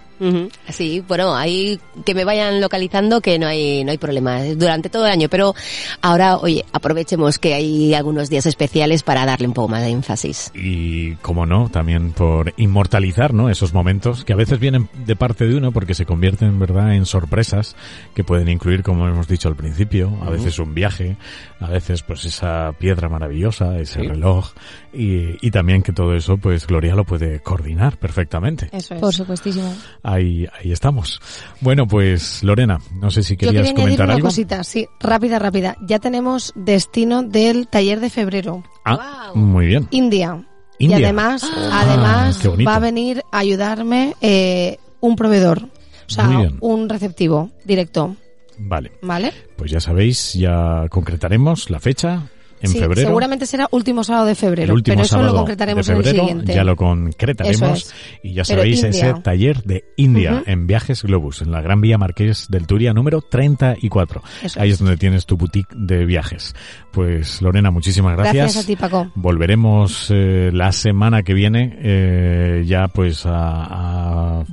Sí, 0.69 1.03
bueno, 1.09 1.35
ahí 1.35 1.81
que 2.05 2.15
me 2.15 2.25
vayan 2.25 2.61
localizando 2.61 3.21
que 3.21 3.41
no 3.41 3.49
hay 3.49 3.83
no 3.83 3.91
hay 3.91 3.99
problema 3.99 4.45
durante 4.55 4.89
todo 4.89 5.07
el 5.07 5.12
año, 5.12 5.29
pero 5.29 5.55
ahora, 6.01 6.37
oye, 6.37 6.65
aprovechemos 6.73 7.41
que 7.41 7.55
hay 7.55 7.95
algunos 7.95 8.31
días 8.31 8.47
especiales 8.47 9.03
para 9.03 9.22
para 9.23 9.33
darle 9.35 9.47
un 9.47 9.55
poco 9.55 9.69
más 9.69 9.83
de 9.83 9.91
énfasis. 9.91 10.50
Y, 10.52 11.14
como 11.17 11.47
no, 11.47 11.69
también 11.69 12.11
por 12.11 12.52
inmortalizar, 12.57 13.33
¿no? 13.33 13.49
Esos 13.50 13.73
momentos 13.73 14.25
que 14.25 14.33
a 14.33 14.37
veces 14.37 14.59
vienen 14.59 14.88
de 15.07 15.14
parte 15.14 15.47
de 15.47 15.55
uno 15.55 15.71
porque 15.71 15.95
se 15.95 16.07
convierten, 16.07 16.59
¿verdad?, 16.59 16.95
en 16.95 17.07
sorpresas 17.07 17.76
que 18.14 18.25
pueden 18.25 18.49
incluir, 18.49 18.83
como 18.83 19.07
hemos 19.07 19.29
dicho 19.29 19.47
al 19.49 19.55
principio, 19.55 20.12
a 20.23 20.31
veces 20.31 20.59
un 20.59 20.75
viaje, 20.75 21.17
a 21.61 21.69
veces 21.69 22.02
pues 22.02 22.25
esa 22.25 22.73
piedra 22.76 23.09
maravillosa, 23.09 23.79
ese 23.79 24.02
reloj 24.02 24.50
y, 24.93 25.47
y 25.47 25.50
también 25.52 25.83
que 25.83 25.93
todo 25.93 26.17
eso, 26.17 26.37
pues 26.37 26.67
Gloria 26.67 26.97
lo 26.97 27.05
puede 27.05 27.41
coordinar 27.41 27.99
perfectamente. 27.99 28.71
Eso 28.73 28.95
es. 28.95 29.00
Por 29.00 29.14
supuestísimo. 29.14 29.73
Ahí, 30.02 30.49
ahí 30.59 30.73
estamos. 30.73 31.21
Bueno, 31.61 31.87
pues 31.87 32.43
Lorena, 32.43 32.81
no 33.00 33.11
sé 33.12 33.23
si 33.23 33.35
Yo 33.37 33.38
querías 33.50 33.69
añadir 33.69 33.76
comentar 33.76 34.07
una 34.07 34.14
algo. 34.14 34.26
cosita, 34.26 34.64
sí, 34.64 34.88
rápida, 34.99 35.38
rápida. 35.38 35.76
Ya 35.87 36.00
tenemos 36.00 36.52
destino 36.57 37.23
del 37.23 37.69
taller 37.69 38.00
de 38.00 38.11
febrero, 38.11 38.64
Ah, 38.85 39.31
muy 39.35 39.67
bien. 39.67 39.89
India. 39.91 40.43
India. 40.79 40.99
Y 40.99 41.05
además, 41.05 41.45
Ah, 41.55 41.81
además 41.87 42.41
va 42.67 42.77
a 42.77 42.79
venir 42.81 43.23
a 43.31 43.39
ayudarme 43.39 44.15
eh, 44.21 44.79
un 45.01 45.15
proveedor, 45.17 45.62
o 45.62 46.11
sea, 46.11 46.29
un 46.61 46.89
receptivo 46.89 47.51
directo, 47.65 48.17
Vale, 48.59 48.93
¿vale? 49.03 49.33
pues 49.57 49.71
ya 49.71 49.81
sabéis, 49.81 50.35
ya 50.35 50.87
concretaremos 50.91 51.71
la 51.71 51.79
fecha 51.81 52.23
en 52.62 52.69
sí, 52.71 52.78
febrero. 52.78 53.09
seguramente 53.09 53.47
será 53.47 53.69
último 53.71 54.04
sábado 54.04 54.26
de 54.26 54.35
febrero, 54.35 54.73
el 54.73 54.78
último 54.78 54.95
pero 54.97 55.04
eso 55.07 55.23
lo 55.23 55.35
concretaremos 55.35 55.87
de 55.87 55.92
en 55.92 55.99
el 55.99 56.04
siguiente. 56.04 56.54
ya 56.54 56.64
lo 56.64 56.76
concretaremos 56.76 57.78
es. 57.78 57.95
y 58.23 58.35
ya 58.35 58.45
sabéis 58.45 58.83
ese 58.85 59.14
taller 59.23 59.62
de 59.64 59.85
India 59.97 60.42
en 60.47 60.66
Viajes 60.66 61.02
Globus, 61.02 61.42
en 61.42 61.50
la 61.52 61.61
Gran 61.61 61.81
Vía 61.81 61.99
Marqués 61.99 62.47
del 62.49 62.66
Turia 62.66 62.92
número 62.92 63.21
34. 63.23 64.23
Eso 64.42 64.61
Ahí 64.61 64.69
es. 64.69 64.75
es 64.75 64.78
donde 64.81 64.97
tienes 64.97 65.26
tu 65.26 65.37
boutique 65.37 65.73
de 65.75 66.04
viajes. 66.04 66.54
Pues 66.92 67.42
Lorena, 67.42 67.71
muchísimas 67.71 68.14
gracias. 68.16 68.35
Gracias 68.37 68.64
a 68.64 68.66
ti, 68.66 68.76
Paco. 68.76 69.11
Volveremos 69.14 70.09
eh, 70.11 70.50
la 70.52 70.73
semana 70.73 71.23
que 71.23 71.35
viene 71.35 71.76
eh, 71.83 72.62
ya 72.66 72.88
pues 72.88 73.26
a- 73.26 74.40
a 74.40 74.45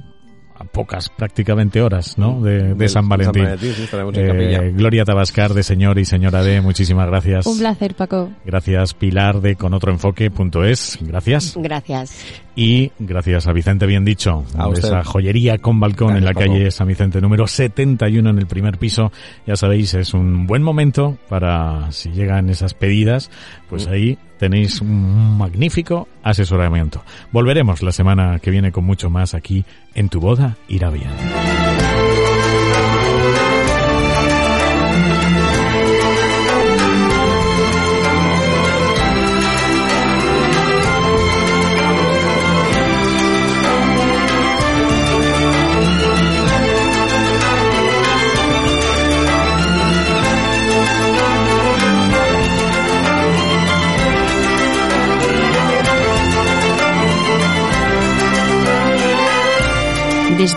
pocas 0.72 1.10
prácticamente 1.10 1.82
horas, 1.82 2.18
¿no? 2.18 2.42
De, 2.42 2.74
de 2.74 2.90
San 2.90 3.08
Valentín. 3.10 3.46
sí, 3.60 3.84
estaremos 3.84 4.16
en 4.16 4.40
Eh. 4.40 4.72
Gloria 4.76 5.04
Tabascar 5.06 5.54
de 5.54 5.64
Señor 5.64 6.00
y 6.00 6.06
Señora 6.06 6.44
D, 6.44 6.62
muchísimas 6.62 7.08
gracias. 7.08 7.46
Un 7.46 7.58
placer, 7.60 7.96
Paco. 7.96 8.30
Gracias 8.46 8.94
Pilar 8.94 9.42
de 9.42 9.56
conotroenfoque.es, 9.56 11.00
gracias. 11.02 11.56
Gracias. 11.58 12.24
Y 12.62 12.92
gracias 13.00 13.48
a 13.48 13.54
Vicente 13.54 13.86
Bien 13.86 14.04
Dicho, 14.04 14.44
A 14.58 14.66
de 14.66 14.70
usted. 14.72 14.88
esa 14.90 15.04
joyería 15.06 15.60
con 15.60 15.80
balcón 15.80 16.18
en 16.18 16.26
la 16.26 16.34
calle. 16.34 16.72
San 16.72 16.88
Vicente 16.90 17.22
número 17.22 17.48
71 17.48 18.30
en 18.30 18.38
el 18.38 18.48
primer 18.48 18.78
piso. 18.78 19.14
Ya 19.48 19.56
sabéis, 19.56 19.94
es 19.94 20.14
un 20.14 20.46
buen 20.46 20.62
momento 20.62 21.18
para, 21.30 21.90
si 21.94 22.10
llegan 22.12 22.50
esas 22.50 22.74
pedidas, 22.74 23.32
pues 23.70 23.88
Mm. 23.88 23.92
ahí 23.92 24.18
tenéis 24.40 24.82
un 24.82 25.38
magnífico 25.38 26.10
asesoramiento. 26.22 27.02
Volveremos 27.32 27.82
la 27.82 27.94
semana 27.94 28.40
que 28.40 28.52
viene 28.52 28.74
con 28.74 28.84
mucho 28.84 29.10
más 29.10 29.34
aquí 29.36 29.64
en 29.96 30.10
Tu 30.10 30.20
Boda 30.20 30.58
Irá 30.68 30.90
Bien. 30.90 31.08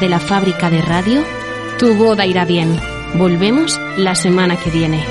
Desde 0.03 0.17
la 0.17 0.19
fábrica 0.19 0.69
de 0.69 0.83
radio, 0.83 1.25
tu 1.79 1.95
boda 1.95 2.27
irá 2.27 2.45
bien. 2.45 2.77
Volvemos 3.15 3.81
la 3.97 4.17
semana 4.17 4.57
que 4.57 4.69
viene. 4.69 5.07